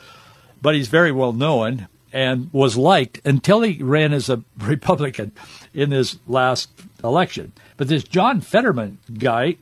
but 0.61 0.75
he's 0.75 0.87
very 0.87 1.11
well 1.11 1.33
known 1.33 1.87
and 2.11 2.49
was 2.51 2.75
liked 2.75 3.21
until 3.25 3.61
he 3.61 3.83
ran 3.83 4.13
as 4.13 4.29
a 4.29 4.43
Republican 4.59 5.31
in 5.73 5.89
this 5.89 6.17
last 6.27 6.69
election. 7.03 7.51
But 7.77 7.87
this 7.87 8.03
John 8.03 8.41
Fetterman 8.41 8.97
guy 9.17 9.57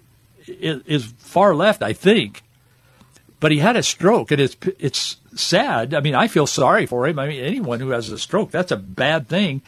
is 0.48 1.14
far 1.18 1.54
left, 1.56 1.84
I 1.84 1.94
think. 1.94 2.44
But 3.40 3.52
he 3.52 3.60
had 3.60 3.76
a 3.76 3.84
stroke, 3.84 4.32
and 4.32 4.42
it's 4.42 4.58
it's 4.80 5.18
sad. 5.36 5.94
I 5.94 6.00
mean, 6.00 6.16
I 6.16 6.28
feel 6.28 6.48
sorry 6.48 6.86
for 6.86 7.08
him. 7.08 7.20
I 7.20 7.28
mean, 7.28 7.44
anyone 7.44 7.80
who 7.80 7.90
has 7.90 8.10
a 8.10 8.18
stroke, 8.18 8.50
that's 8.52 8.72
a 8.72 8.78
bad 8.78 9.28
thing. 9.28 9.62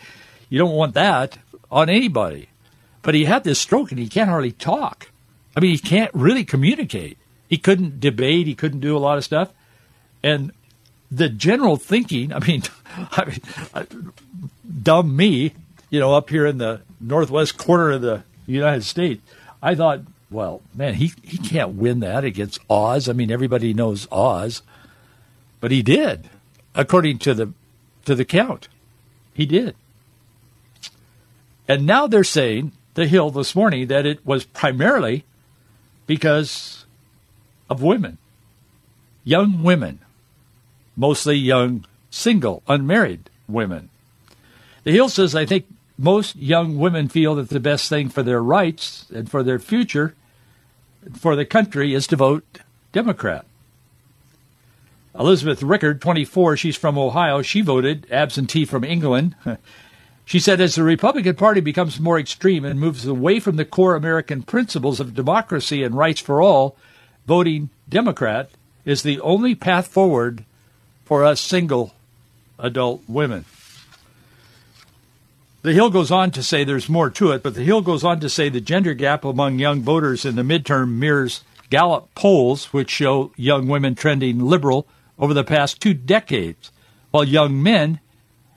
You 0.49 0.57
don't 0.57 0.75
want 0.75 0.95
that 0.95 1.37
on 1.69 1.89
anybody. 1.89 2.49
But 3.01 3.13
he 3.15 3.25
had 3.25 3.43
this 3.43 3.59
stroke, 3.59 3.91
and 3.91 3.99
he 3.99 4.09
can't 4.09 4.29
hardly 4.29 4.51
talk. 4.51 5.11
I 5.55 5.59
mean, 5.59 5.71
he 5.71 5.77
can't 5.77 6.13
really 6.13 6.43
communicate. 6.43 7.17
He 7.47 7.57
couldn't 7.57 7.99
debate. 7.99 8.47
He 8.47 8.55
couldn't 8.55 8.79
do 8.79 8.97
a 8.97 8.99
lot 8.99 9.17
of 9.17 9.23
stuff. 9.23 9.51
And 10.23 10.51
the 11.11 11.29
general 11.29 11.77
thinking, 11.77 12.33
I 12.33 12.39
mean, 12.39 12.63
I 12.95 13.25
mean, 13.25 14.13
dumb 14.81 15.15
me, 15.15 15.53
you 15.89 15.99
know, 15.99 16.13
up 16.13 16.29
here 16.29 16.45
in 16.45 16.57
the 16.57 16.81
northwest 16.99 17.57
corner 17.57 17.91
of 17.91 18.01
the 18.01 18.23
United 18.45 18.83
States, 18.83 19.21
I 19.61 19.75
thought 19.75 20.01
well, 20.31 20.61
man, 20.75 20.95
he, 20.95 21.13
he 21.23 21.37
can't 21.37 21.75
win 21.75 22.01
that 22.01 22.23
against 22.23 22.59
Oz. 22.69 23.09
I 23.09 23.13
mean, 23.13 23.31
everybody 23.31 23.73
knows 23.73 24.07
Oz, 24.11 24.61
but 25.59 25.71
he 25.71 25.81
did, 25.81 26.29
according 26.75 27.19
to 27.19 27.33
the 27.33 27.53
to 28.05 28.15
the 28.15 28.25
count. 28.25 28.67
He 29.33 29.45
did. 29.45 29.75
And 31.67 31.85
now 31.85 32.07
they're 32.07 32.23
saying 32.23 32.71
the 32.95 33.07
Hill 33.07 33.29
this 33.29 33.55
morning 33.55 33.87
that 33.87 34.05
it 34.05 34.25
was 34.25 34.45
primarily 34.45 35.23
because 36.07 36.85
of 37.69 37.83
women, 37.83 38.17
young 39.23 39.61
women, 39.61 39.99
mostly 40.97 41.35
young 41.35 41.85
single, 42.09 42.63
unmarried 42.67 43.29
women. 43.47 43.89
The 44.83 44.91
Hill 44.91 45.09
says, 45.09 45.35
I 45.35 45.45
think 45.45 45.65
most 45.97 46.35
young 46.35 46.77
women 46.77 47.09
feel 47.09 47.35
that 47.35 47.49
the 47.49 47.59
best 47.59 47.89
thing 47.89 48.09
for 48.09 48.23
their 48.23 48.41
rights 48.41 49.05
and 49.13 49.29
for 49.29 49.43
their 49.43 49.59
future 49.59 50.15
for 51.17 51.35
the 51.35 51.45
country 51.45 51.93
is 51.93 52.07
to 52.07 52.15
vote 52.15 52.59
Democrat. 52.91 53.45
Elizabeth 55.17 55.63
Rickard, 55.63 56.01
24, 56.01 56.57
she's 56.57 56.77
from 56.77 56.97
Ohio. 56.97 57.41
She 57.41 57.61
voted 57.61 58.07
absentee 58.11 58.65
from 58.65 58.83
England. 58.83 59.35
She 60.29 60.37
said, 60.37 60.61
as 60.61 60.75
the 60.75 60.83
Republican 60.83 61.35
Party 61.35 61.59
becomes 61.59 61.99
more 61.99 62.19
extreme 62.19 62.63
and 62.63 62.79
moves 62.79 63.03
away 63.07 63.39
from 63.39 63.55
the 63.55 63.65
core 63.65 63.95
American 63.95 64.43
principles 64.43 64.99
of 64.99 65.15
democracy 65.15 65.81
and 65.81 65.95
rights 65.95 66.21
for 66.21 66.39
all, 66.39 66.75
voting 67.25 67.71
Democrat 67.89 68.51
is 68.85 69.01
the 69.01 69.19
only 69.21 69.55
path 69.55 69.87
forward 69.87 70.45
for 71.03 71.23
us 71.23 71.41
single 71.41 71.95
adult 72.59 73.01
women. 73.07 73.45
The 75.61 75.73
Hill 75.73 75.89
goes 75.89 76.09
on 76.09 76.31
to 76.31 76.43
say 76.43 76.63
there's 76.63 76.87
more 76.87 77.09
to 77.09 77.31
it, 77.31 77.43
but 77.43 77.53
the 77.53 77.63
Hill 77.63 77.81
goes 77.81 78.03
on 78.03 78.21
to 78.21 78.29
say 78.29 78.47
the 78.47 78.61
gender 78.61 78.93
gap 78.93 79.25
among 79.25 79.59
young 79.59 79.81
voters 79.81 80.23
in 80.23 80.35
the 80.35 80.41
midterm 80.41 80.93
mirrors 80.93 81.43
Gallup 81.69 82.13
polls, 82.15 82.71
which 82.73 82.89
show 82.89 83.31
young 83.35 83.67
women 83.67 83.93
trending 83.93 84.39
liberal 84.39 84.87
over 85.19 85.33
the 85.33 85.43
past 85.43 85.81
two 85.81 85.93
decades, 85.93 86.71
while 87.11 87.25
young 87.25 87.61
men 87.61 87.99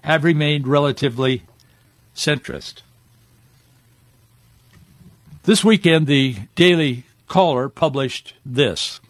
have 0.03 0.25
remained 0.25 0.69
relatively 0.69 1.43
centrist. 2.15 2.83
This 5.43 5.65
weekend, 5.65 6.07
the 6.07 6.37
Daily 6.55 7.05
Caller 7.27 7.69
published 7.69 8.35
this. 8.47 9.01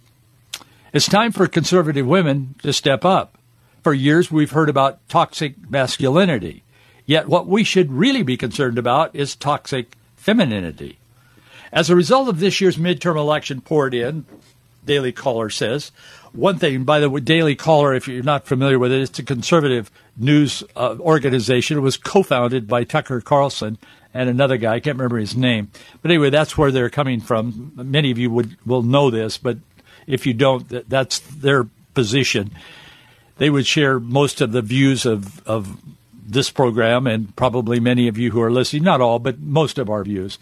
It's 0.95 1.07
time 1.07 1.31
for 1.31 1.47
conservative 1.47 2.07
women 2.07 2.55
to 2.63 2.73
step 2.73 3.05
up. 3.05 3.37
For 3.83 3.93
years, 3.93 4.31
we've 4.31 4.53
heard 4.53 4.71
about 4.71 5.07
toxic 5.09 5.71
masculinity. 5.71 6.63
Yet, 7.07 7.29
what 7.29 7.47
we 7.47 7.65
should 7.65 7.93
really 7.93 8.23
be 8.23 8.37
concerned 8.37 8.79
about 8.79 9.15
is 9.15 9.35
toxic 9.35 9.97
femininity. 10.17 10.99
As 11.73 11.91
a 11.91 11.97
result 11.97 12.29
of 12.29 12.39
this 12.39 12.61
year's 12.61 12.77
midterm 12.77 13.17
election 13.17 13.61
poured 13.61 13.95
in, 13.95 14.27
Daily 14.85 15.13
Caller 15.13 15.51
says, 15.51 15.91
one 16.33 16.59
thing, 16.59 16.85
by 16.85 17.01
the 17.01 17.11
way, 17.11 17.21
Daily 17.21 17.55
Caller, 17.55 17.95
if 17.95 18.09
you're 18.09 18.23
not 18.23 18.47
familiar 18.47 18.79
with 18.79 18.93
it, 18.93 19.03
it's 19.03 19.19
a 19.19 19.23
conservative 19.23 19.91
news 20.17 20.63
uh, 20.77 20.97
organization. 20.99 21.77
It 21.77 21.83
was 21.83 21.97
co-founded 21.97 22.67
by 22.67 22.85
Tucker 22.85 23.21
Carlson 23.21 23.79
and 24.15 24.29
another 24.29 24.57
guy. 24.57 24.75
I 24.75 24.81
can't 24.81 24.97
remember 24.97 25.19
his 25.19 25.37
name. 25.37 25.71
But 26.01 26.11
anyway, 26.11 26.31
that's 26.31 26.57
where 26.57 26.71
they're 26.71 26.91
coming 26.91 27.21
from. 27.21 27.73
Many 27.77 28.11
of 28.11 28.19
you 28.19 28.31
would 28.31 28.57
will 28.67 28.83
know 28.83 29.11
this, 29.11 29.39
but 29.39 29.59
if 30.07 30.27
you 30.27 30.35
don't, 30.35 30.89
that's 30.89 31.19
their 31.21 31.69
position. 31.95 32.51
They 33.37 33.51
would 33.51 33.67
share 33.67 34.01
most 34.01 34.41
of 34.41 34.53
the 34.53 34.63
views 34.63 35.05
of, 35.05 35.47
of 35.47 35.77
this 36.25 36.51
program 36.51 37.07
and 37.07 37.35
probably 37.37 37.81
many 37.81 38.09
of 38.09 38.19
you 38.19 38.31
who 38.31 38.41
are 38.41 38.51
listening, 38.51 38.85
not 38.85 39.01
all, 39.01 39.19
but 39.19 39.41
most 39.41 39.79
of 39.79 39.91
our 39.91 40.05
views. 40.05 40.39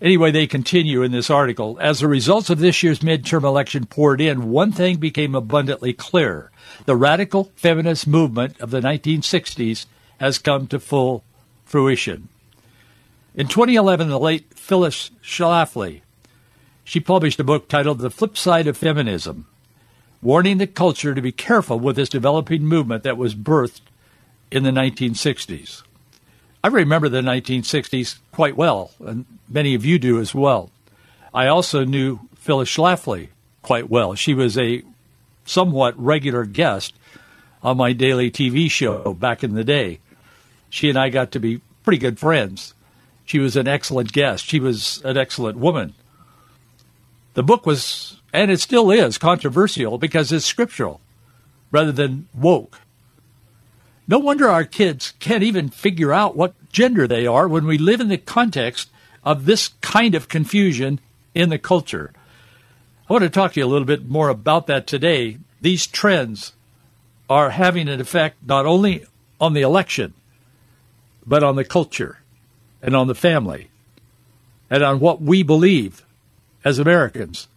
Anyway, 0.00 0.30
they 0.30 0.46
continue 0.46 1.02
in 1.02 1.12
this 1.12 1.30
article. 1.30 1.78
As 1.80 2.00
the 2.00 2.08
results 2.08 2.50
of 2.50 2.58
this 2.58 2.82
year's 2.82 2.98
midterm 2.98 3.44
election 3.44 3.86
poured 3.86 4.20
in, 4.20 4.50
one 4.50 4.72
thing 4.72 4.96
became 4.98 5.34
abundantly 5.34 5.92
clear. 5.92 6.50
The 6.84 6.96
radical 6.96 7.52
feminist 7.56 8.06
movement 8.06 8.60
of 8.60 8.70
the 8.70 8.80
1960s 8.80 9.86
has 10.18 10.38
come 10.38 10.66
to 10.66 10.80
full 10.80 11.24
fruition. 11.64 12.28
In 13.34 13.48
2011, 13.48 14.08
the 14.08 14.18
late 14.18 14.52
Phyllis 14.54 15.10
Schlafly, 15.22 16.02
she 16.84 17.00
published 17.00 17.40
a 17.40 17.44
book 17.44 17.68
titled 17.68 17.98
The 17.98 18.10
Flip 18.10 18.36
Side 18.36 18.66
of 18.66 18.76
Feminism, 18.76 19.46
warning 20.20 20.58
the 20.58 20.66
culture 20.66 21.14
to 21.14 21.22
be 21.22 21.32
careful 21.32 21.78
with 21.78 21.96
this 21.96 22.08
developing 22.08 22.64
movement 22.64 23.04
that 23.04 23.16
was 23.16 23.34
birthed 23.34 23.80
in 24.54 24.62
the 24.62 24.70
1960s. 24.70 25.82
I 26.62 26.68
remember 26.68 27.08
the 27.08 27.20
1960s 27.20 28.18
quite 28.30 28.56
well, 28.56 28.92
and 29.04 29.26
many 29.48 29.74
of 29.74 29.84
you 29.84 29.98
do 29.98 30.20
as 30.20 30.32
well. 30.32 30.70
I 31.34 31.48
also 31.48 31.84
knew 31.84 32.20
Phyllis 32.36 32.70
Schlafly 32.70 33.30
quite 33.62 33.90
well. 33.90 34.14
She 34.14 34.32
was 34.32 34.56
a 34.56 34.82
somewhat 35.44 35.98
regular 35.98 36.44
guest 36.44 36.94
on 37.64 37.76
my 37.76 37.92
daily 37.92 38.30
TV 38.30 38.70
show 38.70 39.12
back 39.14 39.42
in 39.42 39.54
the 39.54 39.64
day. 39.64 39.98
She 40.70 40.88
and 40.88 40.96
I 40.96 41.08
got 41.08 41.32
to 41.32 41.40
be 41.40 41.60
pretty 41.82 41.98
good 41.98 42.20
friends. 42.20 42.74
She 43.24 43.40
was 43.40 43.56
an 43.56 43.66
excellent 43.66 44.12
guest. 44.12 44.44
She 44.44 44.60
was 44.60 45.02
an 45.04 45.16
excellent 45.16 45.58
woman. 45.58 45.94
The 47.34 47.42
book 47.42 47.66
was, 47.66 48.20
and 48.32 48.52
it 48.52 48.60
still 48.60 48.92
is, 48.92 49.18
controversial 49.18 49.98
because 49.98 50.30
it's 50.30 50.46
scriptural 50.46 51.00
rather 51.72 51.90
than 51.90 52.28
woke. 52.32 52.78
No 54.06 54.18
wonder 54.18 54.48
our 54.48 54.64
kids 54.64 55.14
can't 55.18 55.42
even 55.42 55.70
figure 55.70 56.12
out 56.12 56.36
what 56.36 56.54
gender 56.70 57.06
they 57.06 57.26
are 57.26 57.48
when 57.48 57.66
we 57.66 57.78
live 57.78 58.00
in 58.00 58.08
the 58.08 58.18
context 58.18 58.90
of 59.24 59.46
this 59.46 59.68
kind 59.80 60.14
of 60.14 60.28
confusion 60.28 61.00
in 61.34 61.48
the 61.48 61.58
culture. 61.58 62.12
I 63.08 63.12
want 63.12 63.22
to 63.22 63.30
talk 63.30 63.52
to 63.52 63.60
you 63.60 63.66
a 63.66 63.68
little 63.68 63.86
bit 63.86 64.08
more 64.08 64.28
about 64.28 64.66
that 64.66 64.86
today. 64.86 65.38
These 65.60 65.86
trends 65.86 66.52
are 67.30 67.50
having 67.50 67.88
an 67.88 68.00
effect 68.00 68.36
not 68.46 68.66
only 68.66 69.06
on 69.40 69.54
the 69.54 69.62
election, 69.62 70.12
but 71.26 71.42
on 71.42 71.56
the 71.56 71.64
culture 71.64 72.18
and 72.82 72.94
on 72.94 73.06
the 73.06 73.14
family 73.14 73.70
and 74.68 74.82
on 74.82 75.00
what 75.00 75.22
we 75.22 75.42
believe 75.42 76.04
as 76.64 76.78
Americans 76.78 77.48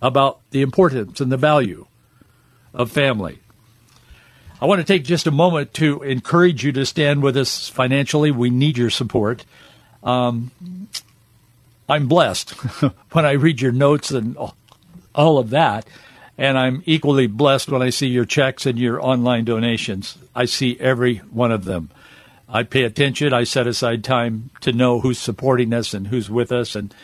about 0.00 0.40
the 0.50 0.62
importance 0.62 1.20
and 1.20 1.30
the 1.30 1.36
value 1.36 1.86
of 2.72 2.90
family. 2.90 3.40
I 4.62 4.66
want 4.66 4.78
to 4.78 4.84
take 4.84 5.02
just 5.02 5.26
a 5.26 5.32
moment 5.32 5.74
to 5.74 6.02
encourage 6.02 6.62
you 6.62 6.70
to 6.70 6.86
stand 6.86 7.20
with 7.20 7.36
us 7.36 7.68
financially. 7.68 8.30
We 8.30 8.48
need 8.48 8.78
your 8.78 8.90
support. 8.90 9.44
Um, 10.04 10.52
I'm 11.88 12.06
blessed 12.06 12.50
when 13.10 13.26
I 13.26 13.32
read 13.32 13.60
your 13.60 13.72
notes 13.72 14.12
and 14.12 14.36
all 15.16 15.38
of 15.38 15.50
that. 15.50 15.88
And 16.38 16.56
I'm 16.56 16.84
equally 16.86 17.26
blessed 17.26 17.70
when 17.70 17.82
I 17.82 17.90
see 17.90 18.06
your 18.06 18.24
checks 18.24 18.64
and 18.64 18.78
your 18.78 19.04
online 19.04 19.44
donations. 19.44 20.16
I 20.32 20.44
see 20.44 20.78
every 20.78 21.16
one 21.16 21.50
of 21.50 21.64
them. 21.64 21.90
I 22.48 22.62
pay 22.62 22.84
attention. 22.84 23.32
I 23.32 23.42
set 23.42 23.66
aside 23.66 24.04
time 24.04 24.50
to 24.60 24.72
know 24.72 25.00
who's 25.00 25.18
supporting 25.18 25.74
us 25.74 25.92
and 25.92 26.06
who's 26.06 26.30
with 26.30 26.52
us. 26.52 26.76
And 26.76 26.94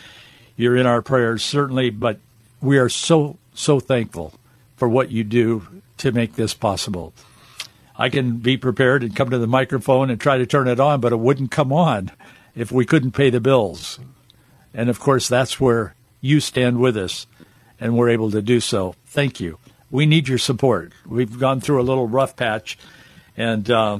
you're 0.55 0.77
in 0.77 0.85
our 0.85 1.01
prayers, 1.01 1.43
certainly. 1.43 1.89
But 1.89 2.21
we 2.61 2.77
are 2.77 2.87
so, 2.87 3.37
so 3.53 3.81
thankful 3.81 4.33
for 4.77 4.87
what 4.87 5.11
you 5.11 5.25
do 5.25 5.67
to 5.97 6.13
make 6.13 6.35
this 6.37 6.53
possible. 6.53 7.13
I 7.99 8.07
can 8.07 8.37
be 8.37 8.55
prepared 8.55 9.03
and 9.03 9.13
come 9.13 9.29
to 9.29 9.37
the 9.37 9.45
microphone 9.45 10.09
and 10.09 10.21
try 10.21 10.37
to 10.37 10.45
turn 10.45 10.69
it 10.69 10.79
on, 10.79 11.01
but 11.01 11.11
it 11.11 11.19
wouldn't 11.19 11.51
come 11.51 11.73
on 11.73 12.11
if 12.55 12.71
we 12.71 12.85
couldn't 12.85 13.11
pay 13.11 13.29
the 13.29 13.41
bills. 13.41 13.99
And 14.73 14.89
of 14.89 15.01
course, 15.01 15.27
that's 15.27 15.59
where 15.59 15.95
you 16.21 16.39
stand 16.39 16.79
with 16.79 16.95
us, 16.95 17.27
and 17.77 17.97
we're 17.97 18.07
able 18.07 18.31
to 18.31 18.41
do 18.41 18.61
so. 18.61 18.95
Thank 19.05 19.41
you. 19.41 19.59
We 19.91 20.05
need 20.05 20.29
your 20.29 20.37
support. 20.37 20.93
We've 21.05 21.37
gone 21.37 21.59
through 21.59 21.81
a 21.81 21.83
little 21.83 22.07
rough 22.07 22.37
patch, 22.37 22.77
and 23.35 23.69
uh, 23.69 23.99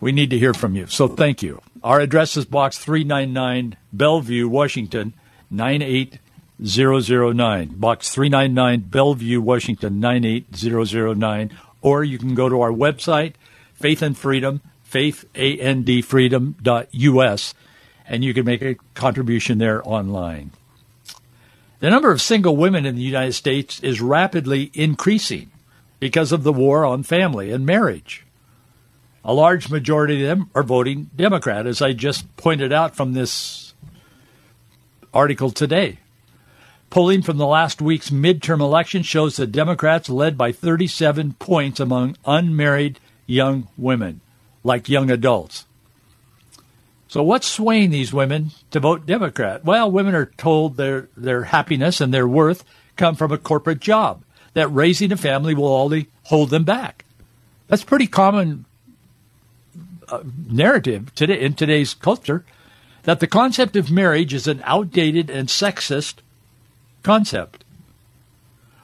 we 0.00 0.12
need 0.12 0.30
to 0.30 0.38
hear 0.38 0.54
from 0.54 0.74
you. 0.74 0.86
So 0.86 1.08
thank 1.08 1.42
you. 1.42 1.60
Our 1.84 2.00
address 2.00 2.38
is 2.38 2.46
Box 2.46 2.78
399, 2.78 3.76
Bellevue, 3.92 4.48
Washington, 4.48 5.12
98009. 5.50 7.68
Box 7.76 8.14
399, 8.14 8.80
Bellevue, 8.88 9.42
Washington, 9.42 10.00
98009 10.00 11.50
or 11.82 12.04
you 12.04 12.18
can 12.18 12.34
go 12.34 12.48
to 12.48 12.60
our 12.60 12.72
website, 12.72 13.34
Faith 13.74 14.02
and 14.02 14.16
Freedom, 14.16 14.60
faithandfreedom.us, 14.90 17.54
and 18.06 18.24
you 18.24 18.34
can 18.34 18.44
make 18.44 18.62
a 18.62 18.76
contribution 18.94 19.58
there 19.58 19.86
online. 19.86 20.50
The 21.80 21.90
number 21.90 22.10
of 22.10 22.20
single 22.20 22.56
women 22.56 22.84
in 22.86 22.96
the 22.96 23.02
United 23.02 23.34
States 23.34 23.78
is 23.80 24.00
rapidly 24.00 24.72
increasing 24.74 25.52
because 26.00 26.32
of 26.32 26.42
the 26.42 26.52
war 26.52 26.84
on 26.84 27.04
family 27.04 27.52
and 27.52 27.64
marriage. 27.64 28.24
A 29.24 29.32
large 29.32 29.68
majority 29.68 30.22
of 30.22 30.28
them 30.28 30.50
are 30.54 30.62
voting 30.62 31.10
Democrat, 31.14 31.66
as 31.66 31.82
I 31.82 31.92
just 31.92 32.34
pointed 32.36 32.72
out 32.72 32.96
from 32.96 33.12
this 33.12 33.74
article 35.12 35.50
today. 35.50 35.98
Polling 36.90 37.22
from 37.22 37.36
the 37.36 37.46
last 37.46 37.82
week's 37.82 38.10
midterm 38.10 38.60
election 38.60 39.02
shows 39.02 39.36
the 39.36 39.46
Democrats 39.46 40.08
led 40.08 40.38
by 40.38 40.52
37 40.52 41.34
points 41.34 41.80
among 41.80 42.16
unmarried 42.24 42.98
young 43.26 43.68
women, 43.76 44.20
like 44.64 44.88
young 44.88 45.10
adults. 45.10 45.66
So 47.08 47.22
what's 47.22 47.46
swaying 47.46 47.90
these 47.90 48.12
women 48.12 48.52
to 48.70 48.80
vote 48.80 49.06
Democrat? 49.06 49.64
Well, 49.64 49.90
women 49.90 50.14
are 50.14 50.26
told 50.36 50.76
their 50.76 51.08
their 51.16 51.44
happiness 51.44 52.00
and 52.00 52.12
their 52.12 52.28
worth 52.28 52.64
come 52.96 53.16
from 53.16 53.32
a 53.32 53.38
corporate 53.38 53.80
job, 53.80 54.22
that 54.54 54.68
raising 54.68 55.12
a 55.12 55.16
family 55.16 55.54
will 55.54 55.68
only 55.68 56.08
hold 56.24 56.50
them 56.50 56.64
back. 56.64 57.04
That's 57.68 57.84
pretty 57.84 58.06
common 58.06 58.64
uh, 60.08 60.22
narrative 60.50 61.14
today 61.14 61.40
in 61.40 61.54
today's 61.54 61.94
culture 61.94 62.44
that 63.04 63.20
the 63.20 63.26
concept 63.26 63.76
of 63.76 63.90
marriage 63.90 64.34
is 64.34 64.46
an 64.46 64.60
outdated 64.64 65.30
and 65.30 65.48
sexist 65.48 66.16
concept. 67.08 67.64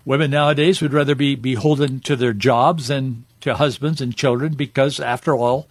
Women 0.07 0.31
nowadays 0.31 0.81
would 0.81 0.95
rather 0.95 1.15
be 1.15 1.35
beholden 1.35 2.01
to 2.01 2.17
their 2.17 2.33
jobs 2.33 2.89
than 2.89 3.27
to 3.43 3.57
husbands 3.57 4.01
and 4.01 4.17
children 4.17 4.55
because, 4.55 4.99
after 4.99 5.37
all, 5.37 5.69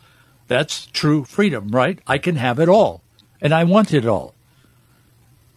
that's 0.48 0.86
true 0.94 1.24
freedom, 1.24 1.70
right? 1.70 1.98
I 2.06 2.20
can 2.20 2.36
have 2.36 2.60
it 2.60 2.70
all, 2.70 3.02
and 3.42 3.56
I 3.56 3.64
want 3.64 3.92
it 3.92 4.06
all. 4.06 4.36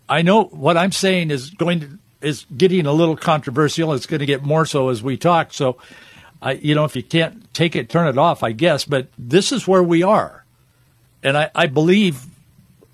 I 0.09 0.23
know 0.23 0.45
what 0.45 0.79
I'm 0.79 0.91
saying 0.91 1.31
is 1.31 1.51
going 1.51 1.81
to 1.81 1.99
is 2.23 2.47
getting 2.57 2.87
a 2.87 2.95
little 2.95 3.17
controversial. 3.17 3.93
It's 3.93 4.07
going 4.07 4.21
to 4.21 4.27
get 4.27 4.43
more 4.43 4.65
so 4.65 4.89
as 4.89 5.03
we 5.03 5.19
talk. 5.19 5.53
So, 5.53 5.77
I, 6.41 6.53
you 6.53 6.75
know, 6.75 6.85
if 6.85 6.97
you 6.97 7.03
can't 7.03 7.53
take 7.53 7.77
it, 7.77 7.91
turn 7.91 8.09
it 8.09 8.17
off, 8.17 8.43
I 8.43 8.53
guess. 8.53 8.87
But 8.87 9.09
this 9.19 9.53
is 9.53 9.69
where 9.69 9.83
we 9.83 10.03
are. 10.03 10.47
And 11.23 11.37
I, 11.37 11.51
I 11.55 11.67
believe, 11.67 12.25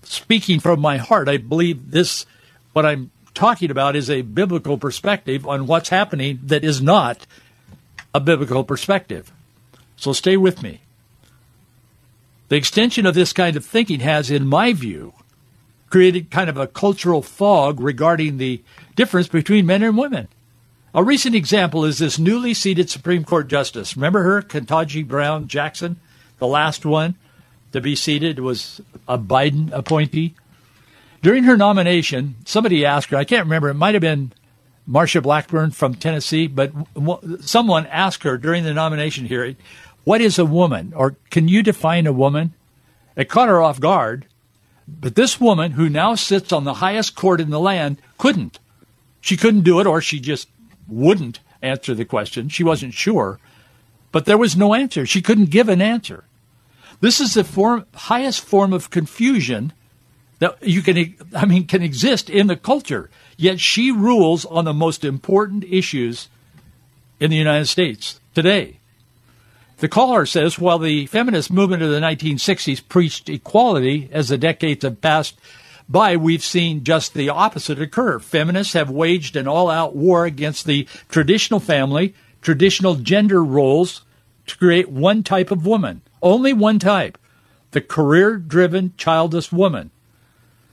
speaking 0.03 0.59
from 0.59 0.81
my 0.81 0.97
heart, 0.97 1.29
I 1.29 1.37
believe 1.37 1.93
this, 1.93 2.27
what 2.73 2.85
I'm 2.85 3.12
talking 3.35 3.71
about 3.71 3.97
is 3.97 4.11
a 4.11 4.23
biblical 4.23 4.79
perspective 4.79 5.47
on 5.47 5.67
what's 5.67 5.89
happening 5.89 6.41
that 6.45 6.65
is 6.65 6.83
not 6.83 7.27
a 8.15 8.21
biblical 8.21 8.65
perspective. 8.65 9.33
So 9.97 10.13
stay 10.13 10.37
with 10.37 10.63
me. 10.63 10.81
The 12.49 12.57
extension 12.57 13.07
of 13.07 13.15
this 13.15 13.33
kind 13.33 13.57
of 13.57 13.65
thinking 13.65 14.01
has, 14.01 14.31
in 14.31 14.47
my 14.47 14.73
view, 14.73 15.15
created 15.89 16.31
kind 16.31 16.51
of 16.51 16.57
a 16.57 16.67
cultural 16.67 17.23
fog 17.23 17.81
regarding 17.81 18.37
the 18.37 18.63
difference 18.97 19.29
between 19.29 19.67
men 19.67 19.83
and 19.83 19.97
women. 19.97 20.29
A 20.95 21.03
recent 21.03 21.35
example 21.35 21.87
is 21.87 21.99
this 21.99 22.19
newly 22.19 22.53
seated 22.53 22.91
Supreme 22.91 23.25
Court 23.25 23.49
Justice. 23.49 23.97
Remember 23.97 24.23
her, 24.23 24.43
Ketanji 24.43 25.07
Brown 25.07 25.49
Jackson, 25.49 25.97
the 26.39 26.47
last 26.47 26.85
one 26.85 27.15
to 27.73 27.81
be 27.81 27.97
seated 27.97 28.39
was 28.39 28.83
a 29.09 29.19
Biden 29.19 29.73
appointee. 29.73 30.35
During 31.23 31.45
her 31.45 31.57
nomination, 31.57 32.35
somebody 32.45 32.85
asked 32.85 33.11
her, 33.11 33.17
I 33.17 33.25
can't 33.25 33.47
remember, 33.47 33.69
it 33.69 33.75
might 33.75 33.95
have 33.95 34.01
been 34.01 34.33
Marsha 34.89 35.23
Blackburn 35.23 35.71
from 35.71 35.95
Tennessee, 35.95 36.49
but 36.49 36.73
someone 37.41 37.87
asked 37.87 38.25
her 38.25 38.37
during 38.37 38.65
the 38.65 38.75
nomination 38.75 39.27
hearing, 39.27 39.57
What 40.03 40.21
is 40.21 40.39
a 40.39 40.45
woman? 40.45 40.93
Or 40.97 41.15
can 41.31 41.47
you 41.47 41.63
define 41.63 42.09
a 42.09 42.13
woman? 42.13 42.55
It 43.15 43.29
caught 43.29 43.49
her 43.49 43.63
off 43.63 43.79
guard. 43.79 44.27
But 44.89 45.15
this 45.15 45.41
woman, 45.41 45.73
who 45.73 45.89
now 45.89 46.17
sits 46.17 46.53
on 46.53 46.65
the 46.65 46.75
highest 46.75 47.15
court 47.15 47.41
in 47.41 47.51
the 47.51 47.61
land, 47.61 47.99
couldn't. 48.19 48.59
She 49.21 49.37
couldn't 49.37 49.63
do 49.63 49.79
it, 49.79 49.87
or 49.87 50.01
she 50.01 50.19
just 50.19 50.49
wouldn't 50.89 51.39
answer 51.63 51.95
the 51.95 52.05
question. 52.05 52.49
She 52.49 52.65
wasn't 52.65 52.95
sure. 52.95 53.39
But 54.11 54.25
there 54.25 54.37
was 54.37 54.57
no 54.57 54.75
answer. 54.75 55.07
She 55.07 55.23
couldn't 55.23 55.51
give 55.51 55.69
an 55.69 55.81
answer. 55.81 56.25
This 57.01 57.21
is 57.21 57.35
the 57.35 57.45
form, 57.45 57.87
highest 57.95 58.41
form 58.41 58.73
of 58.73 58.91
confusion 58.91 59.73
that 60.43 60.61
you 60.61 60.83
can, 60.83 61.15
I 61.37 61.47
mean, 61.47 61.69
can 61.69 61.83
exist 61.83 62.29
in 62.29 62.49
the 62.49 62.57
culture. 62.57 63.11
Yet 63.37 63.61
she 63.61 63.93
rules 63.93 64.45
on 64.45 64.65
the 64.65 64.75
most 64.75 65.05
important 65.05 65.63
issues 65.63 66.29
in 67.21 67.31
the 67.31 67.37
United 67.37 67.67
States 67.67 68.19
today. 68.35 68.79
The 69.79 69.87
caller 69.87 70.27
says 70.27 70.59
while 70.59 70.81
the 70.81 71.07
feminist 71.07 71.53
movement 71.53 71.85
of 71.85 71.91
the 71.91 72.01
1960s 72.01 72.89
preached 72.89 73.29
equality 73.29 74.09
as 74.11 74.31
the 74.31 74.37
decades 74.37 74.83
have 74.83 75.01
passed 75.01 75.39
by, 75.89 76.17
we've 76.17 76.43
seen 76.43 76.83
just 76.83 77.15
the 77.15 77.29
opposite 77.29 77.81
occur. 77.81 78.19
Feminists 78.19 78.73
have 78.73 78.91
waged 78.91 79.37
an 79.37 79.47
all 79.47 79.71
out 79.71 79.95
war 79.95 80.25
against 80.25 80.67
the 80.67 80.89
traditional 81.09 81.61
family, 81.61 82.17
traditional 82.41 82.97
gender 82.97 83.45
roles 83.45 84.03
to 84.49 84.59
create 84.59 84.89
one 84.89 85.23
type 85.23 85.53
of 85.53 85.65
woman, 85.65 86.03
only 86.21 86.53
one 86.53 86.81
type 86.81 87.17
the 87.71 87.81
career 87.81 88.39
driven, 88.39 88.93
childless 88.97 89.53
woman. 89.53 89.93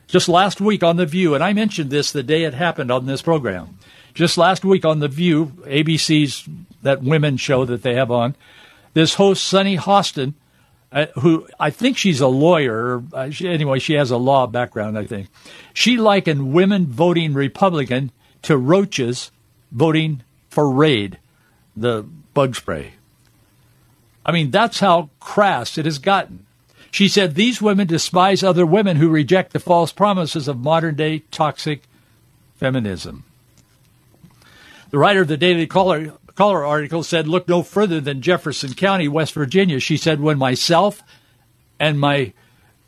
Just 0.09 0.27
last 0.27 0.59
week 0.59 0.81
on 0.81 0.97
The 0.97 1.05
View, 1.05 1.35
and 1.35 1.43
I 1.43 1.53
mentioned 1.53 1.91
this 1.91 2.11
the 2.11 2.23
day 2.23 2.43
it 2.43 2.55
happened 2.55 2.91
on 2.91 3.05
this 3.05 3.21
program. 3.21 3.77
Just 4.15 4.39
last 4.39 4.65
week 4.65 4.83
on 4.83 4.99
The 4.99 5.07
View, 5.07 5.53
ABC's 5.65 6.49
that 6.81 7.03
women 7.03 7.37
show 7.37 7.63
that 7.65 7.83
they 7.83 7.93
have 7.93 8.09
on, 8.09 8.35
this 8.95 9.13
host, 9.13 9.43
Sunny 9.43 9.77
Hostin, 9.77 10.33
uh, 10.91 11.05
who 11.19 11.47
I 11.59 11.69
think 11.69 11.95
she's 11.95 12.21
a 12.21 12.27
lawyer. 12.27 13.03
Uh, 13.13 13.29
she, 13.29 13.47
anyway, 13.47 13.77
she 13.77 13.93
has 13.93 14.09
a 14.09 14.17
law 14.17 14.47
background, 14.47 14.97
I 14.97 15.05
think. 15.05 15.27
She 15.75 15.97
likened 15.97 16.53
women 16.53 16.87
voting 16.87 17.35
Republican 17.35 18.11
to 18.41 18.57
roaches 18.57 19.29
voting 19.71 20.23
for 20.49 20.71
Raid, 20.71 21.19
the 21.77 22.03
bug 22.33 22.55
spray. 22.55 22.93
I 24.25 24.31
mean, 24.31 24.49
that's 24.49 24.79
how 24.79 25.11
crass 25.19 25.77
it 25.77 25.85
has 25.85 25.99
gotten. 25.99 26.47
She 26.91 27.07
said 27.07 27.35
these 27.35 27.61
women 27.61 27.87
despise 27.87 28.43
other 28.43 28.65
women 28.65 28.97
who 28.97 29.09
reject 29.09 29.53
the 29.53 29.59
false 29.59 29.91
promises 29.91 30.47
of 30.47 30.59
modern 30.59 30.95
day 30.95 31.19
toxic 31.31 31.83
feminism. 32.55 33.23
The 34.89 34.97
writer 34.97 35.21
of 35.21 35.27
the 35.27 35.37
Daily 35.37 35.67
Caller, 35.67 36.13
Caller 36.35 36.65
article 36.65 37.03
said, 37.03 37.27
Look 37.27 37.47
no 37.47 37.61
further 37.61 38.01
than 38.01 38.21
Jefferson 38.21 38.73
County, 38.73 39.07
West 39.07 39.33
Virginia. 39.33 39.79
She 39.79 39.97
said, 39.97 40.19
When 40.19 40.37
myself 40.37 41.03
and 41.79 41.99
my 41.99 42.33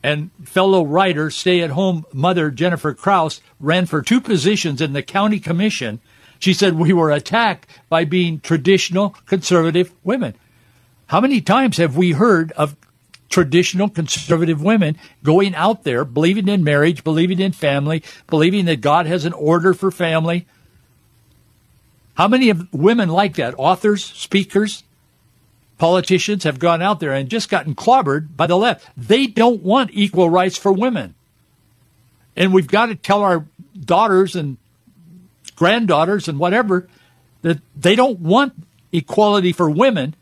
and 0.03 0.31
fellow 0.43 0.83
writer, 0.83 1.29
stay 1.29 1.61
at 1.61 1.69
home 1.69 2.05
mother 2.11 2.49
Jennifer 2.49 2.93
Kraus, 2.93 3.39
ran 3.59 3.85
for 3.85 4.01
two 4.01 4.19
positions 4.19 4.81
in 4.81 4.93
the 4.93 5.03
county 5.03 5.39
commission, 5.39 5.99
she 6.39 6.53
said, 6.53 6.73
We 6.73 6.91
were 6.91 7.11
attacked 7.11 7.67
by 7.87 8.05
being 8.05 8.39
traditional 8.39 9.11
conservative 9.27 9.93
women. 10.03 10.33
How 11.07 11.21
many 11.21 11.39
times 11.39 11.77
have 11.77 11.95
we 11.95 12.13
heard 12.13 12.51
of 12.53 12.75
traditional 13.31 13.89
conservative 13.89 14.61
women 14.61 14.97
going 15.23 15.55
out 15.55 15.83
there, 15.83 16.05
believing 16.05 16.47
in 16.47 16.63
marriage, 16.63 17.03
believing 17.03 17.39
in 17.39 17.53
family, 17.53 18.03
believing 18.27 18.65
that 18.65 18.81
God 18.81 19.07
has 19.07 19.25
an 19.25 19.33
order 19.33 19.73
for 19.73 19.89
family. 19.89 20.45
How 22.13 22.27
many 22.27 22.49
of 22.49 22.71
women 22.71 23.09
like 23.09 23.35
that, 23.37 23.55
authors, 23.57 24.03
speakers, 24.03 24.83
politicians, 25.79 26.43
have 26.43 26.59
gone 26.59 26.81
out 26.81 26.99
there 26.99 27.13
and 27.13 27.29
just 27.29 27.49
gotten 27.49 27.73
clobbered 27.73 28.35
by 28.35 28.45
the 28.45 28.57
left? 28.57 28.87
They 28.95 29.25
don't 29.25 29.63
want 29.63 29.89
equal 29.93 30.29
rights 30.29 30.57
for 30.57 30.71
women. 30.71 31.15
And 32.35 32.53
we've 32.53 32.67
got 32.67 32.87
to 32.87 32.95
tell 32.95 33.23
our 33.23 33.45
daughters 33.79 34.35
and 34.35 34.57
granddaughters 35.55 36.27
and 36.27 36.37
whatever 36.37 36.87
that 37.41 37.59
they 37.75 37.95
don't 37.95 38.19
want 38.19 38.53
equality 38.91 39.53
for 39.53 39.69
women. 39.69 40.15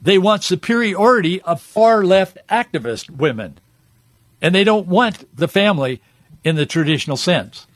They 0.00 0.18
want 0.18 0.44
superiority 0.44 1.40
of 1.42 1.60
far 1.60 2.04
left 2.04 2.38
activist 2.48 3.10
women. 3.10 3.58
And 4.40 4.54
they 4.54 4.64
don't 4.64 4.86
want 4.86 5.24
the 5.36 5.48
family 5.48 6.00
in 6.44 6.56
the 6.56 6.66
traditional 6.66 7.16
sense. 7.16 7.66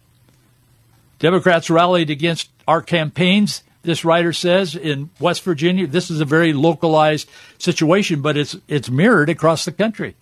Democrats 1.19 1.71
rallied 1.71 2.11
against 2.11 2.51
our 2.69 2.83
campaigns, 2.83 3.63
this 3.83 4.05
writer 4.05 4.33
says, 4.33 4.77
in 4.77 5.11
West 5.19 5.43
Virginia. 5.43 5.87
This 5.87 6.11
is 6.11 6.21
a 6.21 6.25
very 6.25 6.53
localized 6.53 7.29
situation, 7.59 8.23
but 8.23 8.37
it's, 8.37 8.57
it's 8.69 8.91
mirrored 8.91 9.29
across 9.29 9.65
the 9.65 9.73
country. 9.73 10.15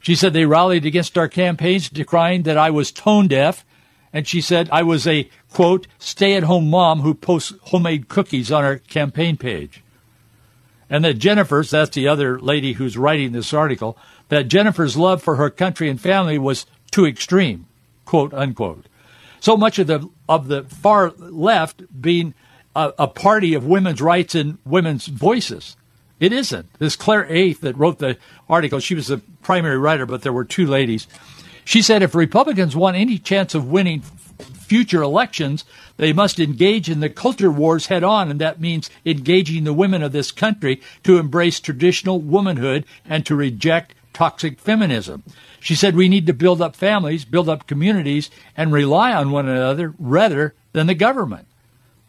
She 0.00 0.14
said 0.14 0.32
they 0.32 0.46
rallied 0.46 0.86
against 0.86 1.18
our 1.18 1.28
campaigns, 1.28 1.88
decrying 1.88 2.42
that 2.44 2.56
I 2.58 2.70
was 2.70 2.90
tone 2.90 3.28
deaf. 3.28 3.64
And 4.12 4.26
she 4.26 4.40
said 4.40 4.68
I 4.72 4.82
was 4.82 5.06
a, 5.06 5.28
quote, 5.52 5.86
stay 5.98 6.34
at 6.34 6.42
home 6.42 6.68
mom 6.68 7.00
who 7.00 7.14
posts 7.14 7.52
homemade 7.64 8.08
cookies 8.08 8.50
on 8.50 8.64
our 8.64 8.78
campaign 8.78 9.36
page. 9.36 9.82
And 10.90 11.04
that 11.04 11.18
Jennifer's, 11.18 11.70
that's 11.70 11.94
the 11.94 12.08
other 12.08 12.40
lady 12.40 12.72
who's 12.72 12.98
writing 12.98 13.30
this 13.30 13.54
article, 13.54 13.96
that 14.28 14.48
Jennifer's 14.48 14.96
love 14.96 15.22
for 15.22 15.36
her 15.36 15.48
country 15.48 15.88
and 15.88 16.00
family 16.00 16.36
was 16.36 16.66
too 16.90 17.06
extreme, 17.06 17.66
quote 18.04 18.34
unquote. 18.34 18.86
So 19.38 19.56
much 19.56 19.78
of 19.78 19.86
the 19.86 20.08
of 20.28 20.48
the 20.48 20.64
far 20.64 21.10
left 21.10 21.82
being 22.02 22.34
a, 22.74 22.92
a 22.98 23.08
party 23.08 23.54
of 23.54 23.64
women's 23.64 24.02
rights 24.02 24.34
and 24.34 24.58
women's 24.64 25.06
voices. 25.06 25.76
It 26.18 26.32
isn't. 26.32 26.68
This 26.78 26.96
Claire 26.96 27.26
Eighth 27.32 27.62
that 27.62 27.78
wrote 27.78 27.98
the 27.98 28.18
article, 28.48 28.80
she 28.80 28.94
was 28.94 29.06
the 29.06 29.22
primary 29.42 29.78
writer, 29.78 30.04
but 30.04 30.22
there 30.22 30.32
were 30.32 30.44
two 30.44 30.66
ladies. 30.66 31.06
She 31.70 31.82
said 31.82 32.02
if 32.02 32.16
Republicans 32.16 32.74
want 32.74 32.96
any 32.96 33.16
chance 33.16 33.54
of 33.54 33.70
winning 33.70 34.00
future 34.00 35.02
elections, 35.02 35.64
they 35.98 36.12
must 36.12 36.40
engage 36.40 36.90
in 36.90 36.98
the 36.98 37.08
culture 37.08 37.48
wars 37.48 37.86
head 37.86 38.02
on, 38.02 38.28
and 38.28 38.40
that 38.40 38.60
means 38.60 38.90
engaging 39.06 39.62
the 39.62 39.72
women 39.72 40.02
of 40.02 40.10
this 40.10 40.32
country 40.32 40.82
to 41.04 41.16
embrace 41.16 41.60
traditional 41.60 42.18
womanhood 42.18 42.84
and 43.04 43.24
to 43.24 43.36
reject 43.36 43.94
toxic 44.12 44.58
feminism. 44.58 45.22
She 45.60 45.76
said 45.76 45.94
we 45.94 46.08
need 46.08 46.26
to 46.26 46.32
build 46.32 46.60
up 46.60 46.74
families, 46.74 47.24
build 47.24 47.48
up 47.48 47.68
communities, 47.68 48.30
and 48.56 48.72
rely 48.72 49.14
on 49.14 49.30
one 49.30 49.48
another 49.48 49.94
rather 49.96 50.56
than 50.72 50.88
the 50.88 50.94
government. 50.96 51.46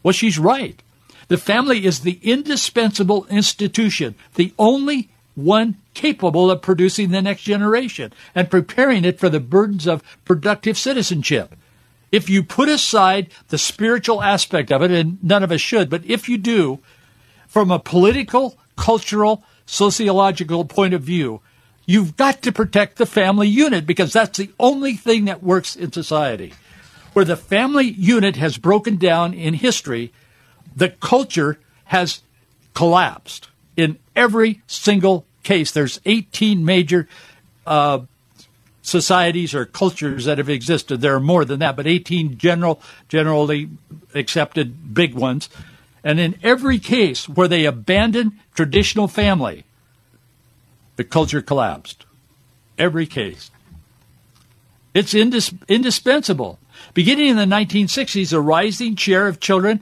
Well, 0.02 0.12
she's 0.12 0.40
right. 0.40 0.82
The 1.28 1.38
family 1.38 1.86
is 1.86 2.00
the 2.00 2.20
indispensable 2.24 3.28
institution, 3.28 4.16
the 4.34 4.56
only 4.58 5.11
one 5.36 5.78
capable 5.94 6.52
of 6.52 6.62
producing 6.62 7.12
the 7.12 7.22
next 7.22 7.44
generation 7.44 8.12
and 8.36 8.52
preparing 8.52 9.06
it 9.06 9.20
for 9.20 9.30
the 9.30 9.40
burdens 9.40 9.88
of 9.88 10.04
productive 10.26 10.78
citizenship 10.78 11.56
if 12.12 12.30
you 12.30 12.44
put 12.44 12.70
aside 12.70 13.30
the 13.48 13.58
spiritual 13.58 14.22
aspect 14.22 14.72
of 14.72 14.82
it, 14.82 14.92
and 14.92 15.24
none 15.24 15.44
of 15.44 15.52
us 15.52 15.62
should, 15.62 15.90
but 15.90 16.06
if 16.06 16.28
you 16.28 16.38
do, 16.38 16.80
from 17.48 17.72
a 17.72 17.80
political, 17.80 18.58
cultural, 18.76 19.44
sociological 19.66 20.66
point 20.66 20.94
of 20.94 21.02
view, 21.02 21.42
you've 21.86 22.18
got 22.18 22.42
to 22.42 22.52
protect 22.52 22.98
the 22.98 23.06
family 23.06 23.48
unit 23.48 23.86
because 23.86 24.14
that's 24.14 24.38
the 24.38 24.52
only 24.60 24.94
thing 24.94 25.26
that 25.26 25.44
works 25.44 25.76
in 25.76 25.92
society. 25.92 26.54
Where 27.14 27.26
the 27.26 27.38
family 27.38 27.86
unit 27.86 28.36
has 28.38 28.58
broken 28.58 28.98
down 28.98 29.34
in 29.34 29.54
history, 29.54 30.14
the 30.76 30.90
culture 30.90 31.60
has 31.86 32.22
collapsed 32.74 33.50
in 33.76 33.98
every 34.16 34.62
single 34.68 35.26
case. 35.44 35.72
There's 35.72 36.00
18 36.06 36.64
major 36.66 37.08
uh, 37.66 38.00
societies 38.82 39.54
or 39.54 39.66
cultures 39.66 40.26
that 40.26 40.38
have 40.38 40.50
existed. 40.50 41.02
There 41.02 41.16
are 41.16 41.20
more 41.20 41.46
than 41.46 41.60
that, 41.60 41.76
but 41.76 41.88
18 41.88 42.38
general, 42.38 42.82
generally 43.08 43.70
accepted 44.14 44.94
big 44.94 45.14
ones. 45.14 45.50
And 46.04 46.20
in 46.20 46.38
every 46.42 46.80
case 46.80 47.30
where 47.30 47.48
they 47.48 47.66
abandoned 47.66 48.34
traditional 48.56 49.08
family, 49.08 49.66
the 50.96 51.04
culture 51.04 51.42
collapsed. 51.42 52.06
Every 52.78 53.06
case. 53.06 53.52
It's 54.94 55.14
indis- 55.14 55.58
indispensable. 55.68 56.60
Beginning 56.94 57.28
in 57.28 57.38
the 57.38 57.46
1960s, 57.46 58.34
a 58.34 58.42
rising 58.42 58.96
share 58.96 59.28
of 59.28 59.40
children 59.40 59.82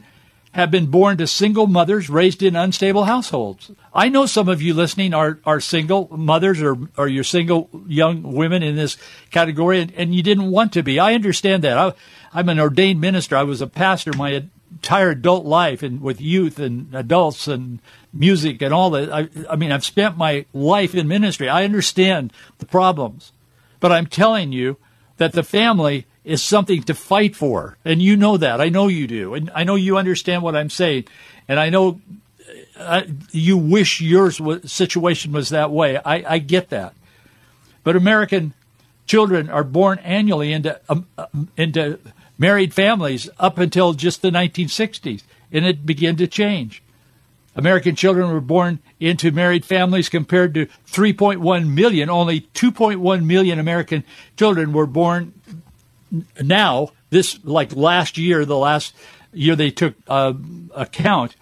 have 0.52 0.70
been 0.70 0.86
born 0.86 1.16
to 1.16 1.26
single 1.26 1.66
mothers 1.66 2.10
raised 2.10 2.42
in 2.42 2.56
unstable 2.56 3.04
households. 3.04 3.70
I 3.94 4.08
know 4.08 4.26
some 4.26 4.48
of 4.48 4.60
you 4.60 4.74
listening 4.74 5.14
are, 5.14 5.38
are 5.44 5.60
single 5.60 6.08
mothers 6.16 6.60
or, 6.60 6.76
or 6.96 7.06
you're 7.06 7.22
single 7.22 7.70
young 7.86 8.22
women 8.22 8.62
in 8.62 8.74
this 8.74 8.96
category 9.30 9.80
and, 9.80 9.92
and 9.94 10.14
you 10.14 10.22
didn't 10.22 10.50
want 10.50 10.72
to 10.72 10.82
be. 10.82 10.98
I 10.98 11.14
understand 11.14 11.62
that. 11.62 11.78
I, 11.78 11.92
I'm 12.32 12.48
an 12.48 12.58
ordained 12.58 13.00
minister. 13.00 13.36
I 13.36 13.44
was 13.44 13.60
a 13.60 13.68
pastor 13.68 14.12
my 14.16 14.42
entire 14.72 15.10
adult 15.10 15.44
life 15.44 15.84
and 15.84 16.00
with 16.00 16.20
youth 16.20 16.58
and 16.58 16.92
adults 16.94 17.46
and 17.46 17.80
music 18.12 18.60
and 18.60 18.74
all 18.74 18.90
that. 18.90 19.12
I, 19.12 19.28
I 19.48 19.54
mean, 19.54 19.70
I've 19.70 19.84
spent 19.84 20.16
my 20.16 20.46
life 20.52 20.96
in 20.96 21.06
ministry. 21.06 21.48
I 21.48 21.64
understand 21.64 22.32
the 22.58 22.66
problems, 22.66 23.32
but 23.78 23.92
I'm 23.92 24.06
telling 24.06 24.50
you 24.50 24.78
that 25.18 25.32
the 25.32 25.44
family 25.44 26.06
is 26.24 26.42
something 26.42 26.82
to 26.84 26.94
fight 26.94 27.34
for. 27.34 27.76
And 27.84 28.02
you 28.02 28.16
know 28.16 28.36
that. 28.36 28.60
I 28.60 28.68
know 28.68 28.88
you 28.88 29.06
do. 29.06 29.34
And 29.34 29.50
I 29.54 29.64
know 29.64 29.74
you 29.74 29.96
understand 29.96 30.42
what 30.42 30.56
I'm 30.56 30.70
saying. 30.70 31.04
And 31.48 31.58
I 31.58 31.70
know 31.70 32.00
uh, 32.76 33.02
you 33.30 33.56
wish 33.56 34.00
your 34.00 34.30
situation 34.30 35.32
was 35.32 35.50
that 35.50 35.70
way. 35.70 35.98
I, 35.98 36.34
I, 36.34 36.38
get 36.38 36.70
that. 36.70 36.94
But 37.84 37.96
American 37.96 38.54
children 39.06 39.50
are 39.50 39.64
born 39.64 39.98
annually 39.98 40.52
into, 40.52 40.80
um, 40.88 41.06
um, 41.18 41.48
into 41.56 41.98
married 42.38 42.72
families 42.72 43.28
up 43.38 43.58
until 43.58 43.92
just 43.92 44.22
the 44.22 44.30
1960s. 44.30 45.22
And 45.52 45.64
it 45.64 45.84
began 45.84 46.16
to 46.16 46.26
change. 46.26 46.82
American 47.56 47.96
children 47.96 48.32
were 48.32 48.40
born 48.40 48.78
into 49.00 49.32
married 49.32 49.64
families 49.64 50.08
compared 50.08 50.54
to 50.54 50.66
3.1 50.86 51.68
million. 51.68 52.08
Only 52.08 52.42
2.1 52.54 53.24
million 53.24 53.58
American 53.58 54.04
children 54.36 54.72
were 54.72 54.86
born 54.86 55.34
now, 56.42 56.90
this 57.10 57.38
like 57.44 57.74
last 57.74 58.18
year, 58.18 58.44
the 58.44 58.56
last 58.56 58.94
year 59.32 59.56
they 59.56 59.70
took 59.70 59.94
uh, 60.08 60.32
account, 60.74 61.36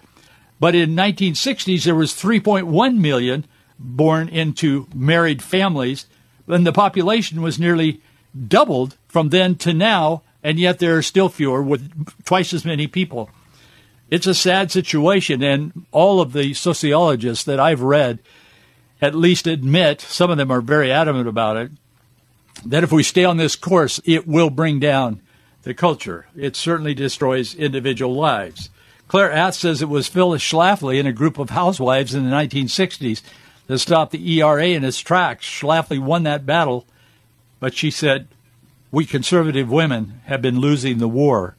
but 0.59 0.75
in 0.75 0.95
1960s 0.95 1.83
there 1.83 1.95
was 1.95 2.13
3.1 2.13 2.97
million 2.97 3.45
born 3.79 4.27
into 4.29 4.87
married 4.93 5.41
families, 5.41 6.05
and 6.47 6.65
the 6.65 6.73
population 6.73 7.41
was 7.41 7.59
nearly 7.59 8.01
doubled 8.47 8.97
from 9.07 9.29
then 9.29 9.55
to 9.55 9.73
now, 9.73 10.21
and 10.43 10.59
yet 10.59 10.79
there 10.79 10.97
are 10.97 11.01
still 11.01 11.29
fewer 11.29 11.61
with 11.61 12.23
twice 12.25 12.53
as 12.53 12.65
many 12.65 12.87
people. 12.87 13.29
It's 14.09 14.27
a 14.27 14.33
sad 14.33 14.71
situation, 14.71 15.43
and 15.43 15.85
all 15.91 16.19
of 16.19 16.33
the 16.33 16.53
sociologists 16.53 17.43
that 17.45 17.59
I've 17.59 17.81
read 17.81 18.19
at 19.01 19.15
least 19.15 19.47
admit, 19.47 20.01
some 20.01 20.29
of 20.29 20.37
them 20.37 20.51
are 20.51 20.61
very 20.61 20.91
adamant 20.91 21.27
about 21.27 21.57
it, 21.57 21.71
that 22.65 22.83
if 22.83 22.91
we 22.91 23.03
stay 23.03 23.23
on 23.23 23.37
this 23.37 23.55
course, 23.55 23.99
it 24.05 24.27
will 24.27 24.49
bring 24.49 24.79
down 24.79 25.21
the 25.63 25.73
culture. 25.73 26.27
It 26.35 26.55
certainly 26.55 26.93
destroys 26.93 27.55
individual 27.55 28.15
lives. 28.15 28.69
Claire 29.07 29.31
Ath 29.31 29.55
says 29.55 29.81
it 29.81 29.89
was 29.89 30.07
Phyllis 30.07 30.43
Schlafly 30.43 30.99
and 30.99 31.07
a 31.07 31.13
group 31.13 31.37
of 31.39 31.49
housewives 31.49 32.13
in 32.13 32.29
the 32.29 32.35
1960s 32.35 33.21
that 33.67 33.79
stopped 33.79 34.11
the 34.11 34.39
ERA 34.39 34.67
in 34.67 34.83
its 34.83 34.99
tracks. 34.99 35.45
Schlafly 35.45 35.99
won 35.99 36.23
that 36.23 36.45
battle, 36.45 36.85
but 37.59 37.73
she 37.73 37.91
said, 37.91 38.27
We 38.91 39.05
conservative 39.05 39.69
women 39.69 40.21
have 40.25 40.41
been 40.41 40.59
losing 40.59 40.99
the 40.99 41.07
war 41.07 41.55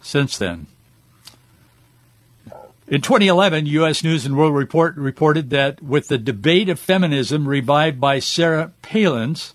since 0.00 0.38
then. 0.38 0.66
In 2.86 3.00
2011, 3.00 3.66
U.S. 3.66 4.04
News 4.04 4.26
and 4.26 4.36
World 4.36 4.54
Report 4.54 4.94
reported 4.96 5.50
that 5.50 5.82
with 5.82 6.08
the 6.08 6.18
debate 6.18 6.68
of 6.68 6.78
feminism 6.78 7.48
revived 7.48 7.98
by 7.98 8.18
Sarah 8.18 8.72
Palin's 8.82 9.54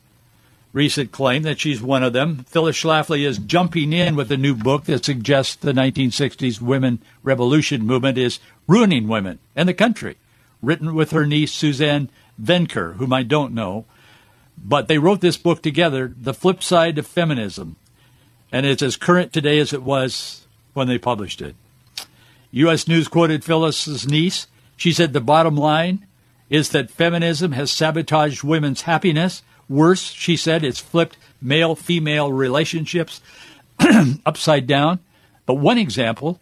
recent 0.72 1.12
claim 1.12 1.44
that 1.44 1.60
she's 1.60 1.82
one 1.82 2.04
of 2.04 2.14
them. 2.14 2.46
Phyllis 2.48 2.78
Schlafly 2.78 3.26
is 3.26 3.38
jumping 3.38 3.94
in 3.94 4.16
with 4.16 4.32
a 4.32 4.38
new 4.38 4.56
book 4.56 4.86
that 4.86 5.06
suggests 5.06 5.56
the 5.56 5.72
1960s 5.72 6.62
women 6.62 7.00
revolution 7.24 7.86
movement 7.86 8.18
is 8.18 8.40
ruining 8.68 9.08
women 9.08 9.40
and 9.56 9.68
the 9.68 9.74
country, 9.74 10.18
written 10.62 10.94
with 10.94 11.12
her 11.12 11.26
niece 11.26 11.52
Suzanne 11.52 12.10
Venker, 12.42 12.96
whom 12.96 13.12
I 13.12 13.24
don't 13.24 13.54
know. 13.54 13.86
But 14.58 14.88
they 14.88 14.98
wrote 14.98 15.22
this 15.22 15.38
book 15.38 15.62
together, 15.62 16.14
The 16.20 16.34
Flip 16.34 16.62
Side 16.62 16.98
of 16.98 17.08
Feminism, 17.08 17.78
and 18.52 18.66
it's 18.66 18.82
as 18.82 18.98
current 18.98 19.32
today 19.32 19.60
as 19.60 19.74
it 19.74 19.84
was 19.84 20.46
when 20.74 20.88
they 20.88 20.98
published 20.98 21.42
it. 21.42 21.56
U.S. 22.52 22.88
News 22.88 23.08
quoted 23.08 23.44
Phyllis's 23.44 24.08
niece. 24.08 24.48
She 24.76 24.92
said 24.92 25.14
the 25.14 25.22
bottom 25.22 25.56
line 25.56 26.06
is 26.50 26.70
that 26.70 26.90
feminism 26.90 27.52
has 27.52 27.70
sabotaged 27.70 28.44
women's 28.44 28.82
happiness 28.82 29.44
Worse, 29.70 30.12
she 30.12 30.36
said, 30.36 30.64
it's 30.64 30.80
flipped 30.80 31.18
male 31.42 31.76
female 31.76 32.34
relationships 32.34 33.22
upside 34.26 34.68
down. 34.68 35.00
But 35.46 35.56
one 35.56 35.78
example, 35.78 36.40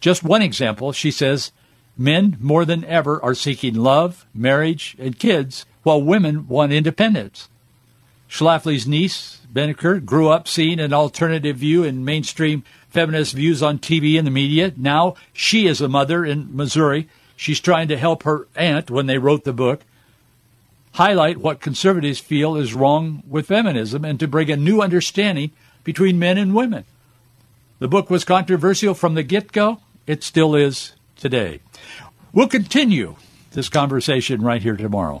just 0.00 0.22
one 0.22 0.42
example, 0.42 0.92
she 0.92 1.10
says, 1.10 1.52
men 1.96 2.36
more 2.40 2.64
than 2.64 2.84
ever 2.84 3.22
are 3.22 3.34
seeking 3.34 3.74
love, 3.74 4.26
marriage, 4.34 4.96
and 4.98 5.18
kids, 5.18 5.66
while 5.82 6.02
women 6.02 6.46
want 6.48 6.72
independence. 6.72 7.48
Schlafly's 8.28 8.86
niece, 8.86 9.40
Venker, 9.52 10.04
grew 10.04 10.28
up 10.28 10.46
seeing 10.46 10.80
an 10.80 10.92
alternative 10.92 11.56
view 11.56 11.82
in 11.82 12.04
mainstream 12.04 12.62
feminist 12.90 13.32
views 13.32 13.62
on 13.62 13.78
TV 13.78 14.18
and 14.18 14.26
the 14.26 14.30
media. 14.30 14.72
Now 14.76 15.14
she 15.32 15.66
is 15.66 15.80
a 15.80 15.88
mother 15.88 16.24
in 16.24 16.54
Missouri. 16.54 17.08
She's 17.36 17.60
trying 17.60 17.88
to 17.88 17.96
help 17.96 18.24
her 18.24 18.46
aunt 18.54 18.90
when 18.90 19.06
they 19.06 19.18
wrote 19.18 19.44
the 19.44 19.52
book 19.52 19.82
highlight 20.92 21.38
what 21.38 21.60
conservatives 21.60 22.18
feel 22.18 22.56
is 22.56 22.74
wrong 22.74 23.22
with 23.26 23.46
feminism 23.46 24.04
and 24.04 24.18
to 24.20 24.28
bring 24.28 24.50
a 24.50 24.56
new 24.56 24.80
understanding 24.80 25.50
between 25.84 26.18
men 26.18 26.38
and 26.38 26.54
women. 26.54 26.84
The 27.78 27.88
book 27.88 28.10
was 28.10 28.24
controversial 28.24 28.94
from 28.94 29.14
the 29.14 29.22
get 29.22 29.52
go. 29.52 29.80
It 30.06 30.24
still 30.24 30.54
is 30.54 30.92
today. 31.16 31.60
We'll 32.32 32.48
continue 32.48 33.16
this 33.52 33.68
conversation 33.68 34.42
right 34.42 34.62
here 34.62 34.76
tomorrow. 34.76 35.20